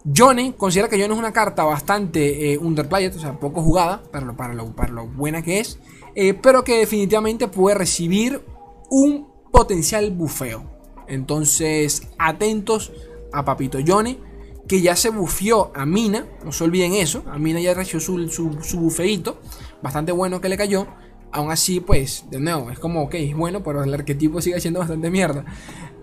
Johnny 0.03 0.53
considera 0.53 0.89
que 0.89 0.99
Johnny 0.99 1.13
es 1.13 1.19
una 1.19 1.33
carta 1.33 1.63
bastante 1.63 2.53
eh, 2.53 2.57
underplayed, 2.57 3.15
o 3.15 3.19
sea, 3.19 3.39
poco 3.39 3.61
jugada, 3.61 4.01
para 4.11 4.25
lo, 4.25 4.35
para 4.35 4.53
lo, 4.53 4.75
para 4.75 4.91
lo 4.91 5.07
buena 5.07 5.41
que 5.41 5.59
es, 5.59 5.79
eh, 6.15 6.33
pero 6.33 6.63
que 6.63 6.79
definitivamente 6.79 7.47
puede 7.47 7.77
recibir 7.77 8.43
un 8.89 9.27
potencial 9.51 10.11
bufeo. 10.11 10.65
Entonces, 11.07 12.07
atentos 12.17 12.91
a 13.31 13.45
Papito 13.45 13.79
Johnny, 13.85 14.19
que 14.67 14.81
ya 14.81 14.95
se 14.95 15.09
bufeó 15.09 15.71
a 15.75 15.85
Mina, 15.85 16.25
no 16.43 16.51
se 16.51 16.63
olviden 16.63 16.93
eso, 16.93 17.23
a 17.27 17.37
Mina 17.37 17.59
ya 17.59 17.73
recibió 17.73 17.99
su, 17.99 18.29
su, 18.29 18.57
su 18.61 18.79
bufeito, 18.79 19.39
bastante 19.81 20.11
bueno 20.11 20.41
que 20.41 20.49
le 20.49 20.57
cayó. 20.57 20.87
Aún 21.33 21.49
así, 21.49 21.79
pues, 21.79 22.25
de 22.29 22.41
nuevo, 22.41 22.71
es 22.71 22.79
como, 22.79 23.03
ok, 23.03 23.15
bueno, 23.35 23.63
pero 23.63 23.83
el 23.83 23.93
arquetipo 23.93 24.41
sigue 24.41 24.59
siendo 24.59 24.81
bastante 24.81 25.09
mierda. 25.09 25.45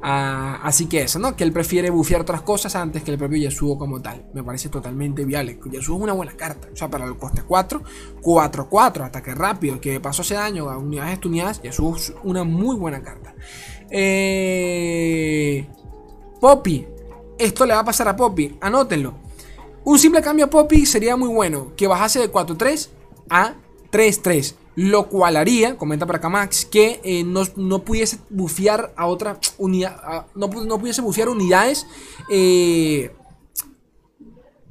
Ah, 0.00 0.61
así 0.62 0.87
que 0.87 1.02
eso, 1.02 1.18
¿no? 1.18 1.34
Que 1.34 1.42
él 1.44 1.52
prefiere 1.52 1.90
bufear 1.90 2.20
otras 2.20 2.42
cosas 2.42 2.76
antes 2.76 3.02
que 3.02 3.11
el 3.11 3.18
propio 3.18 3.38
Yasuo 3.38 3.76
como 3.76 4.00
tal. 4.00 4.26
Me 4.32 4.44
parece 4.44 4.68
totalmente 4.68 5.24
viable. 5.24 5.58
Yasuo 5.70 5.96
es 5.96 6.02
una 6.02 6.12
buena 6.12 6.37
carta. 6.37 6.68
O 6.72 6.76
sea, 6.76 6.88
para 6.88 7.04
el 7.04 7.16
coste 7.16 7.42
4, 7.42 7.82
4-4, 8.22 9.04
ataque 9.04 9.34
rápido, 9.34 9.80
que 9.80 10.00
pasó 10.00 10.22
ese 10.22 10.34
daño 10.34 10.70
a 10.70 10.78
unidades 10.78 11.14
estuneadas. 11.14 11.62
Yasuo 11.62 11.96
es 11.96 12.14
una 12.22 12.44
muy 12.44 12.76
buena 12.76 13.02
carta. 13.02 13.34
Eh... 13.90 15.68
Poppy. 16.40 16.87
Esto 17.38 17.66
le 17.66 17.74
va 17.74 17.80
a 17.80 17.84
pasar 17.84 18.08
a 18.08 18.16
Poppy. 18.16 18.56
Anótenlo. 18.61 19.14
Un 19.84 19.98
simple 19.98 20.22
cambio 20.22 20.46
a 20.46 20.50
Poppy 20.50 20.87
sería 20.87 21.16
muy 21.16 21.28
bueno. 21.28 21.72
Que 21.76 21.87
bajase 21.87 22.20
de 22.20 22.30
4-3 22.30 22.88
a 23.30 23.54
3-3. 23.90 24.54
Lo 24.80 25.08
cual 25.08 25.36
haría, 25.36 25.76
comenta 25.76 26.06
para 26.06 26.18
acá 26.18 26.28
Max, 26.28 26.64
que 26.64 27.00
eh, 27.02 27.24
no, 27.24 27.84
pudiese 27.84 28.20
bufear 28.30 28.92
a 28.96 29.06
otra 29.06 29.40
unidad. 29.56 30.26
No, 30.36 30.48
pudiese 30.48 31.00
bufear 31.00 31.28
unidades 31.28 31.84
eh, 32.30 33.10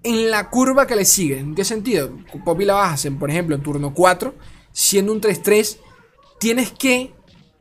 en 0.04 0.32
la 0.32 0.50
curva 0.50 0.88
que 0.88 0.96
le 0.96 1.04
sigue. 1.04 1.40
¿En 1.40 1.56
qué 1.56 1.66
sentido? 1.66 2.18
Poppy 2.46 2.64
la 2.64 2.76
bajas, 2.76 3.04
en, 3.04 3.20
por 3.20 3.30
ejemplo, 3.30 3.54
en 3.54 3.62
turno 3.62 3.94
4, 3.94 4.34
siendo 4.72 5.12
un 5.12 5.20
3-3, 5.20 5.76
tienes 6.40 6.72
que 6.72 7.12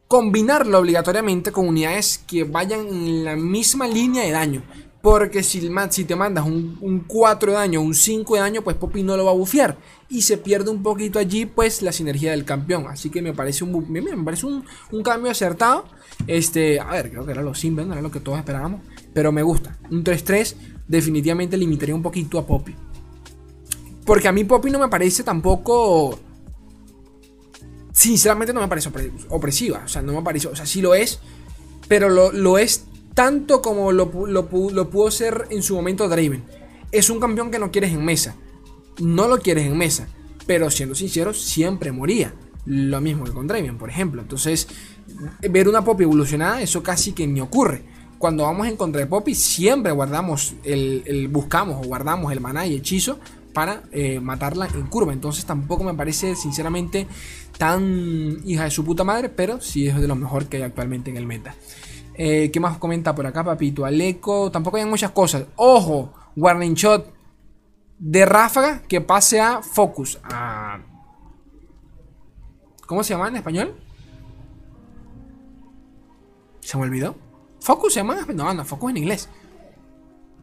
combinarlo 0.07 0.79
obligatoriamente 0.79 1.51
con 1.51 1.67
unidades 1.67 2.19
que 2.29 2.45
vayan 2.45 2.87
en 2.87 3.25
la 3.25 3.35
misma 3.35 3.89
línea 3.89 4.23
de 4.23 4.31
daño. 4.31 4.63
Porque 5.07 5.45
si, 5.45 5.71
si 5.91 6.05
te 6.05 6.17
mandas 6.17 6.45
un, 6.47 7.05
4 7.07 7.53
de 7.53 7.57
daño, 7.57 7.81
un 7.81 7.95
5 7.95 8.35
de 8.35 8.41
daño, 8.41 8.63
pues 8.63 8.75
Poppy 8.75 9.05
no 9.05 9.17
lo 9.17 9.25
va 9.25 9.31
a 9.31 9.35
bufear. 9.35 9.79
Y 10.09 10.23
se 10.23 10.37
pierde 10.37 10.69
un 10.69 10.83
poquito 10.83 11.21
allí, 11.21 11.47
pues, 11.47 11.81
la 11.81 11.93
sinergia 11.93 12.33
del 12.33 12.45
campeón. 12.45 12.89
Así 12.89 13.09
que 13.09 13.23
me 13.23 13.33
parece 13.33 13.63
un, 13.63 13.89
me, 13.89 14.03
parece 14.25 14.47
un, 14.47 14.65
cambio 15.05 15.31
acertado. 15.31 15.85
Este, 16.27 16.81
a 16.81 16.87
ver, 16.87 17.13
creo 17.13 17.25
que 17.25 17.31
era 17.31 17.43
lo 17.45 17.55
simple, 17.55 17.85
no 17.85 17.93
era 17.93 18.03
lo 18.03 18.11
que 18.11 18.19
todos 18.19 18.37
esperábamos. 18.37 18.81
Pero 19.15 19.31
me 19.31 19.45
gusta. 19.45 19.79
Un 19.93 20.03
3-3 20.03 20.57
definitivamente 20.89 21.57
limitaría 21.57 21.95
un 21.95 22.03
poquito 22.03 22.41
a 22.41 22.45
Poppy. 22.45 22.75
Porque 24.05 24.27
a 24.27 24.33
mí 24.33 24.43
Poppy 24.43 24.73
no 24.73 24.81
me 24.81 24.89
parece 24.89 25.23
tampoco... 25.23 26.19
Sinceramente 27.93 28.53
no 28.53 28.61
me 28.61 28.67
parece 28.67 28.91
opresiva. 29.29 29.83
O 29.85 29.89
sea, 29.89 30.03
no 30.03 30.15
me 30.15 30.23
parece... 30.23 30.49
O 30.49 30.57
sea, 30.57 30.67
sí 30.67 30.83
lo 30.83 30.97
es. 30.97 31.21
Pero 31.87 32.09
lo, 32.09 32.33
lo 32.33 32.59
es 32.59 32.87
tanto 33.17 33.63
como 33.63 33.93
lo, 33.93 34.11
pudo 34.11 35.11
ser 35.11 35.47
en 35.49 35.63
su 35.63 35.75
momento 35.75 36.07
Draven. 36.07 36.45
Es 36.93 37.09
un 37.09 37.19
campeón 37.19 37.51
que 37.51 37.59
no 37.59 37.71
quieres 37.71 37.95
en 37.95 38.05
mesa. 38.05 38.37
No 39.01 39.27
lo 39.27 39.39
quieres 39.39 39.65
en 39.65 39.79
mesa. 39.79 40.07
Pero 40.47 40.71
siendo 40.71 40.95
sincero, 40.95 41.33
siempre 41.33 41.93
moría. 41.93 42.35
Lo 42.67 43.01
mismo 43.01 43.25
que 43.25 43.33
con 43.33 43.47
Draven, 43.47 43.79
por 43.79 43.89
ejemplo. 43.89 44.21
Entonces, 44.21 44.69
ver 45.41 45.67
una 45.67 45.83
Poppy 45.83 46.03
evolucionada, 46.05 46.61
eso 46.61 46.83
casi 46.83 47.13
que 47.13 47.27
ni 47.27 47.41
ocurre. 47.41 47.85
Cuando 48.19 48.43
vamos 48.43 48.67
en 48.67 48.77
contra 48.77 49.01
de 49.01 49.07
Poppy, 49.07 49.35
siempre 49.35 49.93
guardamos 49.93 50.53
el, 50.63 51.29
buscamos 51.33 51.87
o 51.87 51.89
guardamos 51.89 52.33
el 52.33 52.41
maná 52.41 52.67
y 52.67 52.75
hechizo 52.75 53.19
para 53.55 53.85
eh, 53.93 54.21
matarla 54.21 54.69
en 54.75 54.89
curva. 54.89 55.15
Entonces 55.15 55.47
tampoco 55.47 55.85
me 55.85 55.95
parece, 55.95 56.37
sinceramente, 56.37 57.07
tan 57.57 58.43
hija 58.45 58.65
de 58.65 58.71
su 58.71 58.85
puta 58.85 59.05
madre, 59.05 59.31
pero 59.31 59.59
sí 59.63 59.89
es 59.89 59.99
de 59.99 60.07
lo 60.07 60.17
mejor 60.17 60.49
que 60.49 60.59
hay 60.59 60.65
actualmente 60.65 61.09
en 61.09 61.17
el 61.17 61.25
meta. 61.25 61.55
Eh, 62.19 62.51
¿Qué 62.51 62.61
más 62.61 62.79
comenta 62.79 63.15
por 63.15 63.27
acá, 63.27 63.45
papito? 63.45 63.85
Aleco, 63.85 64.51
tampoco 64.51 64.79
hay 64.79 64.87
muchas 64.87 65.11
cosas. 65.11 65.45
Ojo, 65.57 66.15
warning 66.35 66.75
shot 66.75 67.13
de 67.99 68.25
ráfaga 68.25 68.83
que 68.89 69.03
pase 69.03 69.39
a 69.39 69.61
focus. 69.63 70.19
A... 70.25 70.81
¿Cómo 72.87 73.05
se 73.05 73.13
llama 73.13 73.29
en 73.29 73.37
español? 73.37 73.75
¿Se 76.61 76.79
me 76.79 76.85
olvidó? 76.85 77.17
Focus 77.61 77.93
se 77.93 78.01
llama 78.01 78.15
en 78.15 78.21
español. 78.21 78.47
No, 78.47 78.55
no, 78.55 78.65
Focus 78.65 78.91
en 78.91 78.97
inglés. 78.97 79.29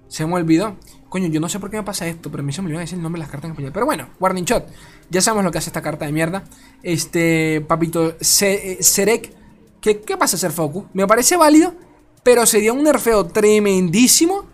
Se 0.08 0.28
me 0.28 0.36
olvidó. 0.36 0.78
Coño, 1.10 1.28
yo 1.28 1.40
no 1.40 1.50
sé 1.50 1.60
por 1.60 1.72
qué 1.72 1.78
me 1.78 1.84
pasa 1.84 2.08
esto, 2.08 2.30
pero 2.30 2.44
a 2.44 2.46
mí 2.46 2.54
se 2.54 2.62
me 2.62 2.68
olvidó 2.68 2.82
decir 2.82 2.98
el 2.98 3.04
nombre 3.04 3.20
de 3.20 3.24
las 3.24 3.32
cartas 3.32 3.46
en 3.46 3.52
español. 3.54 3.72
Pero 3.74 3.86
bueno, 3.88 4.10
Warning 4.20 4.46
Shot. 4.46 4.68
Ya 5.10 5.22
sabemos 5.22 5.44
lo 5.44 5.52
que 5.52 5.58
hace 5.58 5.70
esta 5.70 5.82
carta 5.82 6.06
de 6.06 6.12
mierda. 6.12 6.44
Este, 6.84 7.66
papito, 7.68 8.16
Serek. 8.20 9.43
¿Qué, 9.84 10.00
¿Qué 10.00 10.16
pasa 10.16 10.38
ser 10.38 10.54
Focus? 10.54 10.86
Me 10.94 11.06
parece 11.06 11.36
válido, 11.36 11.76
pero 12.24 12.46
sería 12.46 12.72
un 12.72 12.84
nerfeo 12.84 13.26
tremendísimo. 13.26 14.46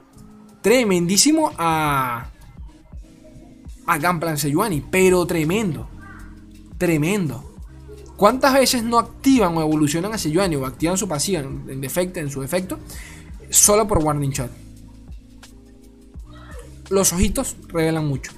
Tremendísimo 0.63 1.51
a. 1.55 2.31
A 3.85 3.97
Gunplan 3.99 4.39
Sejuani. 4.39 4.81
Pero 4.89 5.27
tremendo. 5.27 5.87
Tremendo. 6.79 7.45
¿Cuántas 8.17 8.55
veces 8.55 8.83
no 8.83 8.97
activan 8.97 9.55
o 9.55 9.61
evolucionan 9.61 10.11
a 10.13 10.17
Sejuani 10.17 10.55
o 10.55 10.65
activan 10.65 10.97
su 10.97 11.07
pasiva 11.07 11.41
en, 11.41 11.79
defecto, 11.79 12.19
en 12.19 12.31
su 12.31 12.41
defecto? 12.41 12.79
Solo 13.51 13.87
por 13.87 13.99
Warning 13.99 14.31
Shot. 14.31 14.51
Los 16.89 17.13
ojitos 17.13 17.55
revelan 17.67 18.07
mucho. 18.07 18.31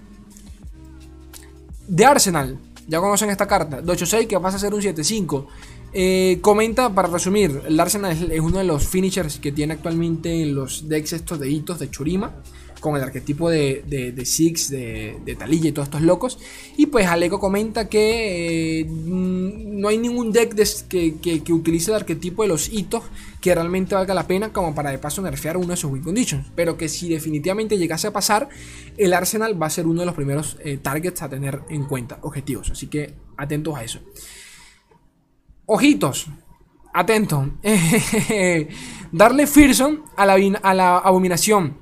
De 1.87 2.03
Arsenal, 2.03 2.59
ya 2.85 2.99
conocen 2.99 3.29
esta 3.29 3.47
carta. 3.47 3.81
De 3.81 3.93
8-6 3.93 4.27
que 4.27 4.37
pasa 4.41 4.57
a 4.57 4.59
ser 4.59 4.73
un 4.73 4.81
7-5. 4.81 5.47
Eh, 5.93 6.39
comenta, 6.41 6.93
para 6.93 7.09
resumir, 7.09 7.61
el 7.67 7.79
Arsenal 7.79 8.31
es, 8.31 8.39
uno 8.39 8.59
de 8.59 8.63
los 8.63 8.87
finishers 8.87 9.39
que 9.39 9.51
tiene 9.51 9.73
actualmente 9.73 10.41
en 10.41 10.55
los 10.55 10.87
decks 10.87 11.13
estos 11.13 11.39
de 11.39 11.49
hitos 11.49 11.79
de 11.79 11.89
Churima 11.89 12.33
con 12.81 12.95
el 12.97 13.03
arquetipo 13.03 13.49
de, 13.49 13.83
de, 13.87 14.25
Six, 14.25 14.69
de, 14.69 15.15
de, 15.23 15.35
Talilla 15.35 15.69
y 15.69 15.71
todos 15.71 15.87
estos 15.87 16.01
locos. 16.01 16.39
Y 16.75 16.87
pues 16.87 17.05
Aleco 17.05 17.39
comenta 17.39 17.87
que 17.87 18.79
eh, 18.79 18.85
no 18.89 19.87
hay 19.87 19.99
ningún 19.99 20.31
deck 20.31 20.55
que, 20.89 21.15
que, 21.19 21.53
utilice 21.53 21.91
el 21.91 21.97
arquetipo 21.97 22.41
de 22.41 22.49
los 22.49 22.73
hitos 22.73 23.03
que 23.39 23.53
realmente 23.53 23.95
valga 23.95 24.13
la 24.13 24.27
pena 24.27 24.51
como 24.51 24.73
para 24.75 24.89
de 24.89 24.97
paso 24.97 25.21
nerfear 25.21 25.57
uno 25.57 25.69
de 25.69 25.77
sus 25.77 25.91
win 25.91 26.01
conditions. 26.01 26.47
Pero 26.55 26.75
que 26.75 26.89
si 26.89 27.07
definitivamente 27.07 27.77
llegase 27.77 28.07
a 28.07 28.13
pasar, 28.13 28.49
el 28.97 29.13
Arsenal 29.13 29.61
va 29.61 29.67
a 29.67 29.69
ser 29.69 29.85
uno 29.85 30.01
de 30.01 30.07
los 30.07 30.15
primeros 30.15 30.57
eh, 30.63 30.77
targets 30.77 31.21
a 31.21 31.29
tener 31.29 31.61
en 31.69 31.85
cuenta, 31.85 32.17
objetivos. 32.23 32.71
Así 32.71 32.87
que 32.87 33.13
atentos 33.37 33.77
a 33.77 33.83
eso. 33.83 33.99
Ojitos, 35.73 36.27
atento. 36.93 37.49
Darle 39.11 39.47
Fearson 39.47 40.03
a 40.17 40.25
la, 40.25 40.33
a 40.61 40.73
la 40.73 40.97
abominación 40.97 41.81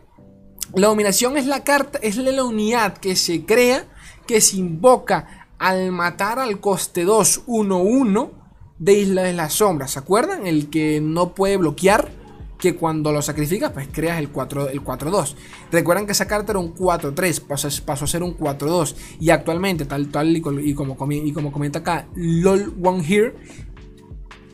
la 0.76 0.88
dominación 0.88 1.38
es 1.38 1.48
la 1.48 1.64
carta, 1.64 2.00
es 2.02 2.18
la 2.18 2.44
unidad 2.44 2.98
que 2.98 3.16
se 3.16 3.46
crea, 3.46 3.86
que 4.28 4.40
se 4.42 4.58
invoca 4.58 5.48
al 5.58 5.92
matar 5.92 6.40
al 6.40 6.60
coste 6.60 7.06
2 7.06 7.48
1-1 7.48 8.30
de 8.78 8.94
Isla 8.94 9.24
de 9.24 9.34
las 9.34 9.54
Sombras. 9.54 9.92
¿Se 9.92 10.00
acuerdan? 10.00 10.46
El 10.46 10.70
que 10.70 11.02
no 11.02 11.34
puede 11.34 11.58
bloquear, 11.58 12.12
que 12.60 12.76
cuando 12.76 13.12
lo 13.12 13.22
sacrificas, 13.22 13.72
pues 13.72 13.88
creas 13.92 14.20
el 14.20 14.32
4-2. 14.32 15.36
Recuerdan 15.72 16.06
que 16.06 16.12
esa 16.12 16.28
carta 16.28 16.52
era 16.52 16.60
un 16.60 16.76
4-3, 16.76 17.42
pasó, 17.84 18.06
a 18.06 18.08
ser 18.08 18.22
un 18.22 18.38
4-2. 18.38 18.96
Y 19.20 19.32
actualmente, 19.32 19.86
tal, 19.86 20.10
tal 20.10 20.36
y, 20.36 20.42
como, 20.42 20.60
y 20.60 21.32
como 21.34 21.52
comenta 21.52 21.80
acá, 21.80 22.08
LOL 22.16 22.76
One 22.84 23.04
Here, 23.08 23.36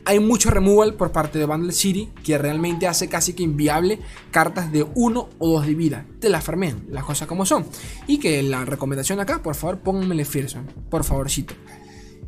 hay 0.06 0.20
mucho 0.20 0.50
removal 0.50 0.94
por 0.94 1.10
parte 1.10 1.36
de 1.36 1.46
Bundle 1.46 1.72
City 1.72 2.08
que 2.22 2.38
realmente 2.38 2.86
hace 2.86 3.08
casi 3.08 3.32
que 3.32 3.42
inviable 3.42 3.98
cartas 4.30 4.70
de 4.70 4.86
1 4.94 5.28
o 5.38 5.48
2 5.48 5.66
de 5.66 5.74
vida. 5.74 6.06
Te 6.20 6.28
las 6.28 6.44
farmean, 6.44 6.84
las 6.90 7.04
cosas 7.04 7.26
como 7.26 7.44
son. 7.44 7.66
Y 8.06 8.18
que 8.18 8.40
la 8.44 8.64
recomendación 8.64 9.18
acá, 9.18 9.42
por 9.42 9.56
favor, 9.56 9.80
pónganmele 9.80 10.24
Fearson, 10.24 10.64
por 10.88 11.02
favorcito. 11.02 11.54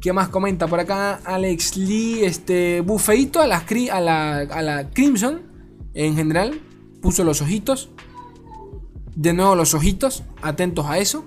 ¿Qué 0.00 0.12
más 0.12 0.28
comenta 0.28 0.66
por 0.66 0.80
acá? 0.80 1.20
Alex 1.24 1.76
Lee, 1.76 2.24
este, 2.24 2.80
bufeito 2.80 3.40
a 3.40 3.46
la, 3.46 3.64
a 3.92 4.00
la, 4.00 4.38
a 4.38 4.62
la 4.62 4.90
Crimson 4.90 5.42
en 5.94 6.16
general. 6.16 6.60
Puso 7.00 7.22
los 7.22 7.40
ojitos. 7.42 7.90
De 9.14 9.32
nuevo 9.32 9.54
los 9.54 9.74
ojitos, 9.74 10.24
atentos 10.42 10.86
a 10.86 10.98
eso. 10.98 11.24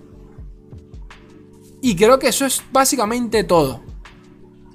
Y 1.81 1.95
creo 1.95 2.19
que 2.19 2.27
eso 2.27 2.45
es 2.45 2.61
básicamente 2.73 3.45
todo. 3.45 3.81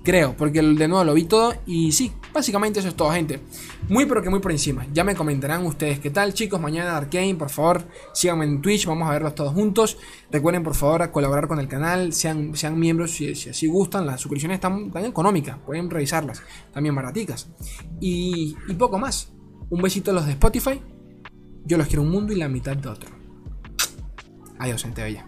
Creo, 0.06 0.36
porque 0.36 0.62
de 0.62 0.86
nuevo 0.86 1.02
lo 1.02 1.14
vi 1.14 1.24
todo 1.24 1.52
y 1.66 1.90
sí, 1.90 2.12
básicamente 2.32 2.78
eso 2.78 2.88
es 2.88 2.94
todo, 2.94 3.10
gente. 3.10 3.40
Muy 3.88 4.06
pero 4.06 4.22
que 4.22 4.30
muy 4.30 4.38
por 4.38 4.52
encima. 4.52 4.86
Ya 4.92 5.02
me 5.02 5.16
comentarán 5.16 5.66
ustedes 5.66 5.98
qué 5.98 6.10
tal, 6.10 6.32
chicos. 6.32 6.60
Mañana 6.60 6.96
Arkane, 6.96 7.34
por 7.34 7.50
favor, 7.50 7.88
síganme 8.14 8.44
en 8.44 8.62
Twitch, 8.62 8.86
vamos 8.86 9.08
a 9.08 9.10
verlos 9.10 9.34
todos 9.34 9.52
juntos. 9.52 9.98
Recuerden, 10.30 10.62
por 10.62 10.76
favor, 10.76 11.10
colaborar 11.10 11.48
con 11.48 11.58
el 11.58 11.66
canal, 11.66 12.12
sean, 12.12 12.54
sean 12.54 12.78
miembros 12.78 13.10
si, 13.10 13.32
así 13.32 13.66
gustan. 13.66 14.06
Las 14.06 14.20
suscripciones 14.20 14.58
están 14.58 14.92
tan 14.92 15.06
económicas, 15.06 15.58
pueden 15.66 15.90
revisarlas, 15.90 16.40
también 16.72 16.94
baraticas. 16.94 17.48
Y, 18.00 18.54
y 18.68 18.74
poco 18.74 19.00
más. 19.00 19.32
Un 19.70 19.82
besito 19.82 20.12
a 20.12 20.14
los 20.14 20.26
de 20.26 20.32
Spotify. 20.34 20.80
Yo 21.64 21.78
los 21.78 21.88
quiero 21.88 22.02
un 22.02 22.10
mundo 22.10 22.32
y 22.32 22.36
la 22.36 22.48
mitad 22.48 22.76
de 22.76 22.88
otro. 22.88 23.10
Adiós, 24.60 24.84
gente 24.84 25.02
bella. 25.02 25.26